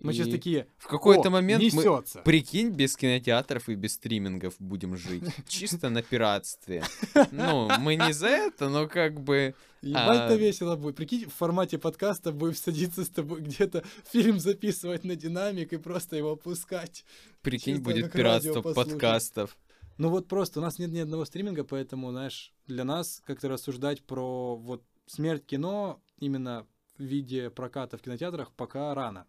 Мы 0.00 0.12
сейчас 0.12 0.28
И 0.28 0.32
такие, 0.32 0.68
В 0.76 0.86
какой-то 0.86 1.28
«О, 1.28 1.30
момент 1.30 1.60
мы, 1.72 1.82
несется. 1.82 2.20
прикинь, 2.20 2.70
без 2.70 2.96
кинотеатров 2.96 3.68
и 3.68 3.74
без 3.74 3.94
стримингов 3.94 4.54
будем 4.60 4.96
жить. 4.96 5.24
Чисто 5.48 5.90
на 5.90 6.02
пиратстве. 6.02 6.84
Ну, 7.32 7.68
мы 7.80 7.96
не 7.96 8.12
за 8.12 8.28
это, 8.28 8.68
но 8.68 8.86
как 8.86 9.20
бы... 9.20 9.54
Ебать-то 9.82 10.34
А- 10.34 10.36
весело 10.36 10.76
будет. 10.76 10.96
Прикинь, 10.96 11.26
в 11.26 11.34
формате 11.34 11.78
подкаста 11.78 12.32
будем 12.32 12.54
садиться 12.54 13.04
с 13.04 13.08
тобой 13.08 13.40
где-то 13.40 13.84
фильм 14.10 14.38
записывать 14.38 15.04
на 15.04 15.16
динамик 15.16 15.72
и 15.72 15.76
просто 15.78 16.16
его 16.16 16.32
опускать. 16.32 17.04
Прикинь, 17.42 17.76
Чисто 17.76 17.84
будет 17.84 18.12
пиратство 18.12 18.62
подкастов. 18.62 19.56
Ну 19.96 20.10
вот 20.10 20.28
просто 20.28 20.60
у 20.60 20.62
нас 20.62 20.78
нет 20.78 20.90
ни 20.92 21.00
одного 21.00 21.24
стриминга, 21.24 21.64
поэтому, 21.64 22.10
знаешь, 22.12 22.52
для 22.66 22.84
нас 22.84 23.20
как-то 23.26 23.48
рассуждать 23.48 24.02
про 24.04 24.54
вот 24.56 24.84
смерть 25.06 25.44
кино 25.44 26.00
именно 26.18 26.66
в 26.98 27.02
виде 27.02 27.50
проката 27.50 27.96
в 27.98 28.02
кинотеатрах 28.02 28.52
пока 28.52 28.94
рано, 28.94 29.26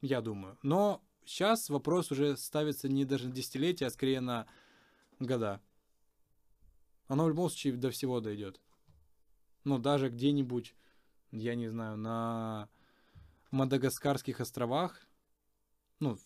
я 0.00 0.20
думаю. 0.20 0.58
Но 0.62 1.02
сейчас 1.24 1.68
вопрос 1.68 2.10
уже 2.10 2.36
ставится 2.36 2.88
не 2.88 3.04
даже 3.04 3.28
на 3.28 3.34
десятилетия, 3.34 3.86
а 3.86 3.90
скорее 3.90 4.20
на 4.20 4.46
года. 5.18 5.60
Оно 7.08 7.24
в 7.24 7.28
любом 7.28 7.48
случае 7.48 7.74
до 7.74 7.90
всего 7.90 8.20
дойдет. 8.20 8.60
Ну, 9.64 9.78
даже 9.78 10.08
где-нибудь, 10.08 10.74
я 11.32 11.54
не 11.54 11.68
знаю, 11.68 11.96
на 11.96 12.68
Мадагаскарских 13.50 14.40
островах, 14.40 15.06
ну, 15.98 16.18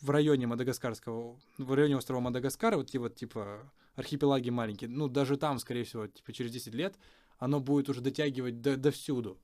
в 0.00 0.10
районе 0.10 0.46
Мадагаскарского, 0.46 1.38
в 1.58 1.74
районе 1.74 1.96
острова 1.96 2.20
Мадагаскара, 2.20 2.76
вот, 2.76 2.90
те 2.90 2.98
вот 2.98 3.16
типа 3.16 3.70
архипелаги 3.94 4.50
маленькие, 4.50 4.88
ну, 4.88 5.08
даже 5.08 5.36
там, 5.36 5.58
скорее 5.58 5.84
всего, 5.84 6.06
типа 6.06 6.32
через 6.32 6.52
10 6.52 6.74
лет 6.74 6.96
оно 7.38 7.60
будет 7.60 7.88
уже 7.88 8.00
дотягивать 8.00 8.60
до, 8.60 8.76
до 8.76 8.90
всюду. 8.90 9.38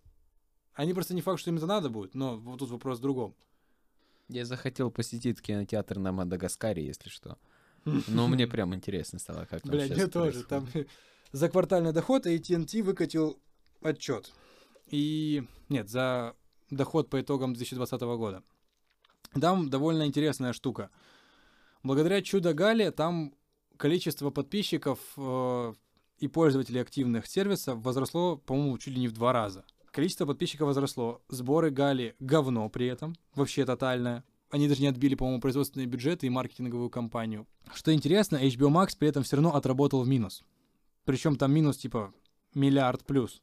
Они 0.74 0.92
просто 0.92 1.14
не 1.14 1.22
факт, 1.22 1.40
что 1.40 1.50
им 1.50 1.56
это 1.56 1.66
надо 1.66 1.88
будет, 1.88 2.14
но 2.14 2.36
вот 2.36 2.58
тут 2.58 2.70
вопрос 2.70 2.98
в 2.98 3.02
другом. 3.02 3.34
Я 4.28 4.44
захотел 4.44 4.90
посетить 4.90 5.40
кинотеатр 5.40 5.98
на 5.98 6.12
Мадагаскаре, 6.12 6.84
если 6.84 7.08
что. 7.08 7.38
Но 8.08 8.26
мне 8.26 8.46
прям 8.46 8.74
интересно 8.74 9.18
стало, 9.18 9.44
как 9.44 9.62
там 9.62 9.78
щас 9.78 9.90
мне 9.90 10.06
тоже. 10.06 10.42
Там 10.44 10.68
за 11.32 11.48
квартальный 11.48 11.92
доход 11.92 12.26
AT&T 12.26 12.82
выкатил 12.82 13.38
отчет. 13.82 14.32
И 14.88 15.44
нет, 15.68 15.88
за 15.88 16.34
доход 16.70 17.08
по 17.10 17.20
итогам 17.20 17.54
2020 17.54 18.00
года. 18.00 18.42
Там 19.40 19.68
довольно 19.68 20.06
интересная 20.06 20.52
штука. 20.52 20.90
Благодаря 21.82 22.22
чудо 22.22 22.54
Гале 22.54 22.90
там 22.90 23.34
количество 23.76 24.30
подписчиков 24.30 24.98
э, 25.16 25.74
и 26.18 26.28
пользователей 26.28 26.80
активных 26.80 27.26
сервисов 27.26 27.80
возросло, 27.82 28.36
по-моему, 28.36 28.78
чуть 28.78 28.94
ли 28.94 29.00
не 29.00 29.08
в 29.08 29.12
два 29.12 29.32
раза. 29.32 29.64
Количество 29.96 30.26
подписчиков 30.26 30.66
возросло. 30.66 31.22
Сборы 31.30 31.70
Гали 31.70 32.16
говно 32.20 32.68
при 32.68 32.86
этом, 32.86 33.14
вообще 33.34 33.64
тотальное. 33.64 34.24
Они 34.50 34.68
даже 34.68 34.82
не 34.82 34.88
отбили, 34.88 35.14
по-моему, 35.14 35.40
производственные 35.40 35.86
бюджеты 35.86 36.26
и 36.26 36.30
маркетинговую 36.30 36.90
кампанию. 36.90 37.46
Что 37.72 37.94
интересно, 37.94 38.36
HBO 38.36 38.68
Max 38.68 38.90
при 38.98 39.08
этом 39.08 39.22
все 39.22 39.36
равно 39.36 39.54
отработал 39.54 40.02
в 40.02 40.06
минус. 40.06 40.44
Причем 41.06 41.36
там 41.36 41.50
минус 41.50 41.78
типа 41.78 42.12
миллиард 42.52 43.06
плюс. 43.06 43.40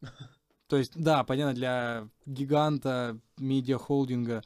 То 0.68 0.76
есть, 0.76 0.92
да, 0.94 1.24
понятно, 1.24 1.52
для 1.52 2.08
гиганта 2.26 3.18
медиахолдинга 3.38 4.44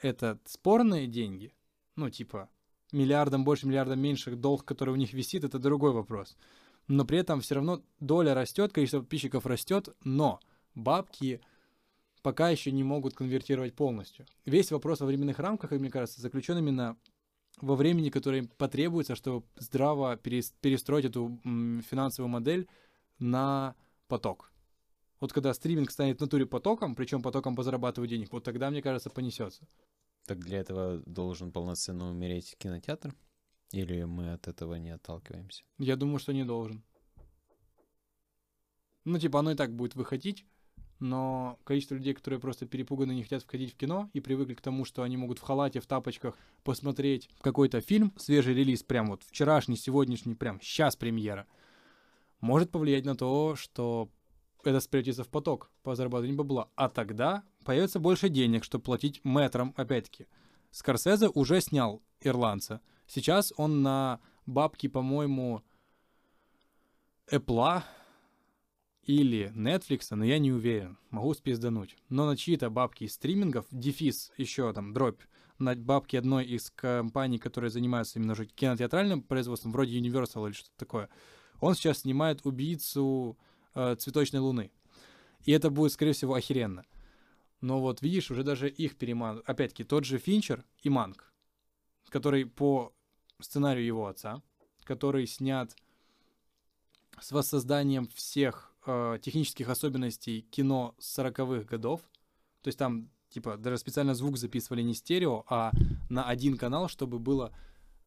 это 0.00 0.38
спорные 0.44 1.08
деньги. 1.08 1.52
Ну, 1.96 2.08
типа, 2.08 2.50
миллиардом 2.92 3.42
больше, 3.42 3.66
миллиардом 3.66 3.98
меньше, 3.98 4.36
долг, 4.36 4.64
который 4.64 4.90
у 4.90 4.96
них 4.96 5.12
висит, 5.12 5.42
это 5.42 5.58
другой 5.58 5.90
вопрос. 5.90 6.36
Но 6.86 7.04
при 7.04 7.18
этом 7.18 7.40
все 7.40 7.56
равно 7.56 7.82
доля 7.98 8.32
растет, 8.32 8.72
количество 8.72 9.00
подписчиков 9.00 9.44
растет, 9.44 9.88
но 10.04 10.38
бабки 10.78 11.40
пока 12.22 12.50
еще 12.50 12.72
не 12.72 12.84
могут 12.84 13.14
конвертировать 13.14 13.74
полностью. 13.74 14.26
Весь 14.44 14.70
вопрос 14.70 15.00
во 15.00 15.06
временных 15.06 15.38
рамках, 15.38 15.70
как 15.70 15.80
мне 15.80 15.90
кажется, 15.90 16.20
заключен 16.20 16.58
именно 16.58 16.96
во 17.60 17.74
времени, 17.74 18.10
которое 18.10 18.44
потребуется, 18.44 19.14
чтобы 19.14 19.46
здраво 19.56 20.16
перес- 20.16 20.54
перестроить 20.60 21.06
эту 21.06 21.38
финансовую 21.42 22.28
модель 22.28 22.68
на 23.18 23.74
поток. 24.06 24.52
Вот 25.20 25.32
когда 25.32 25.52
стриминг 25.52 25.90
станет 25.90 26.18
в 26.18 26.20
натуре 26.20 26.46
потоком, 26.46 26.94
причем 26.94 27.22
потоком 27.22 27.56
по 27.56 27.62
зарабатыванию 27.62 28.18
денег, 28.18 28.32
вот 28.32 28.44
тогда, 28.44 28.70
мне 28.70 28.82
кажется, 28.82 29.10
понесется. 29.10 29.66
Так 30.26 30.38
для 30.38 30.58
этого 30.58 31.02
должен 31.06 31.50
полноценно 31.50 32.10
умереть 32.10 32.56
кинотеатр? 32.58 33.14
Или 33.72 34.04
мы 34.04 34.32
от 34.32 34.48
этого 34.48 34.76
не 34.76 34.90
отталкиваемся? 34.90 35.64
Я 35.78 35.96
думаю, 35.96 36.18
что 36.18 36.32
не 36.32 36.44
должен. 36.44 36.82
Ну, 39.04 39.18
типа, 39.18 39.40
оно 39.40 39.52
и 39.52 39.54
так 39.54 39.74
будет 39.74 39.94
выходить, 39.94 40.46
но 41.00 41.58
количество 41.64 41.94
людей, 41.94 42.14
которые 42.14 42.40
просто 42.40 42.66
перепуганы, 42.66 43.12
не 43.12 43.22
хотят 43.22 43.42
входить 43.42 43.72
в 43.72 43.76
кино 43.76 44.10
и 44.12 44.20
привыкли 44.20 44.54
к 44.54 44.60
тому, 44.60 44.84
что 44.84 45.02
они 45.02 45.16
могут 45.16 45.38
в 45.38 45.42
халате, 45.42 45.80
в 45.80 45.86
тапочках 45.86 46.36
посмотреть 46.64 47.28
какой-то 47.40 47.80
фильм, 47.80 48.12
свежий 48.16 48.54
релиз, 48.54 48.82
прям 48.82 49.06
вот 49.06 49.22
вчерашний, 49.22 49.76
сегодняшний, 49.76 50.34
прям 50.34 50.60
сейчас 50.60 50.96
премьера, 50.96 51.46
может 52.40 52.70
повлиять 52.70 53.04
на 53.04 53.16
то, 53.16 53.54
что 53.56 54.08
это 54.64 54.80
спрячется 54.80 55.24
в 55.24 55.28
поток 55.28 55.70
по 55.82 55.94
зарабатыванию 55.94 56.36
бабла. 56.36 56.68
А 56.74 56.88
тогда 56.88 57.44
появится 57.64 58.00
больше 58.00 58.28
денег, 58.28 58.64
чтобы 58.64 58.84
платить 58.84 59.20
мэтрам, 59.24 59.72
опять-таки. 59.76 60.26
Скорсезе 60.70 61.28
уже 61.28 61.60
снял 61.60 62.02
«Ирландца». 62.20 62.80
Сейчас 63.06 63.52
он 63.56 63.82
на 63.82 64.20
бабки, 64.44 64.86
по-моему, 64.86 65.62
Apple 67.30 67.82
или 69.08 69.50
Netflix, 69.56 70.14
но 70.14 70.22
я 70.22 70.38
не 70.38 70.52
уверен. 70.52 70.98
Могу 71.08 71.32
спиздануть. 71.32 71.96
Но 72.10 72.26
на 72.26 72.36
чьи-то 72.36 72.68
бабки 72.68 73.04
из 73.04 73.14
стримингов, 73.14 73.64
дефис, 73.70 74.32
еще 74.36 74.70
там, 74.74 74.92
дробь, 74.92 75.22
на 75.58 75.74
бабки 75.74 76.14
одной 76.16 76.44
из 76.44 76.70
компаний, 76.70 77.38
которые 77.38 77.70
занимаются 77.70 78.18
именно 78.18 78.34
уже 78.34 78.44
кинотеатральным 78.44 79.22
производством, 79.22 79.72
вроде 79.72 79.98
Universal 79.98 80.46
или 80.46 80.52
что-то 80.52 80.76
такое, 80.76 81.08
он 81.58 81.74
сейчас 81.74 82.00
снимает 82.00 82.44
«Убийцу 82.44 83.38
э, 83.74 83.96
цветочной 83.98 84.40
луны». 84.40 84.70
И 85.46 85.52
это 85.52 85.70
будет, 85.70 85.92
скорее 85.92 86.12
всего, 86.12 86.34
охеренно. 86.34 86.84
Но 87.62 87.80
вот 87.80 88.02
видишь, 88.02 88.30
уже 88.30 88.44
даже 88.44 88.68
их 88.68 88.96
переман... 88.98 89.42
Опять-таки, 89.46 89.84
тот 89.84 90.04
же 90.04 90.18
Финчер 90.18 90.66
и 90.82 90.90
Манк, 90.90 91.32
который 92.10 92.44
по 92.44 92.92
сценарию 93.40 93.86
его 93.86 94.06
отца, 94.06 94.42
который 94.84 95.26
снят 95.26 95.74
с 97.18 97.32
воссозданием 97.32 98.06
всех 98.08 98.67
э, 98.88 99.18
технических 99.20 99.68
особенностей 99.68 100.42
кино 100.50 100.94
40-х 100.98 101.64
годов. 101.64 102.00
То 102.62 102.68
есть 102.68 102.78
там, 102.78 103.10
типа, 103.28 103.56
даже 103.56 103.78
специально 103.78 104.14
звук 104.14 104.38
записывали 104.38 104.82
не 104.82 104.94
стерео, 104.94 105.44
а 105.48 105.72
на 106.08 106.24
один 106.24 106.56
канал, 106.56 106.88
чтобы 106.88 107.18
было 107.18 107.52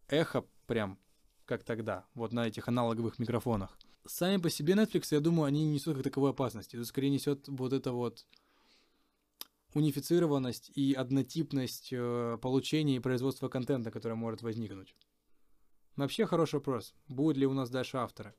эхо 0.08 0.44
прям 0.66 0.98
как 1.46 1.64
тогда, 1.64 2.06
вот 2.14 2.34
на 2.34 2.48
этих 2.48 2.68
аналоговых 2.68 3.20
микрофонах. 3.20 3.78
Сами 4.08 4.38
по 4.38 4.50
себе 4.50 4.74
Netflix, 4.74 5.08
я 5.12 5.20
думаю, 5.20 5.46
они 5.46 5.66
не 5.66 5.74
несут 5.74 5.96
как 5.96 6.04
таковой 6.04 6.32
опасности. 6.32 6.76
Это 6.76 6.86
скорее 6.86 7.10
несет 7.10 7.48
вот 7.48 7.74
это 7.74 7.92
вот 7.92 8.26
унифицированность 9.74 10.72
и 10.76 10.94
однотипность 10.94 11.90
э, 11.92 12.38
получения 12.42 12.96
и 12.96 13.00
производства 13.00 13.50
контента, 13.50 13.92
которая 13.92 14.16
может 14.16 14.42
возникнуть. 14.42 14.96
Вообще 15.96 16.26
хороший 16.26 16.56
вопрос. 16.56 16.94
Будут 17.08 17.38
ли 17.38 17.46
у 17.46 17.54
нас 17.54 17.70
дальше 17.70 17.98
авторы? 17.98 18.34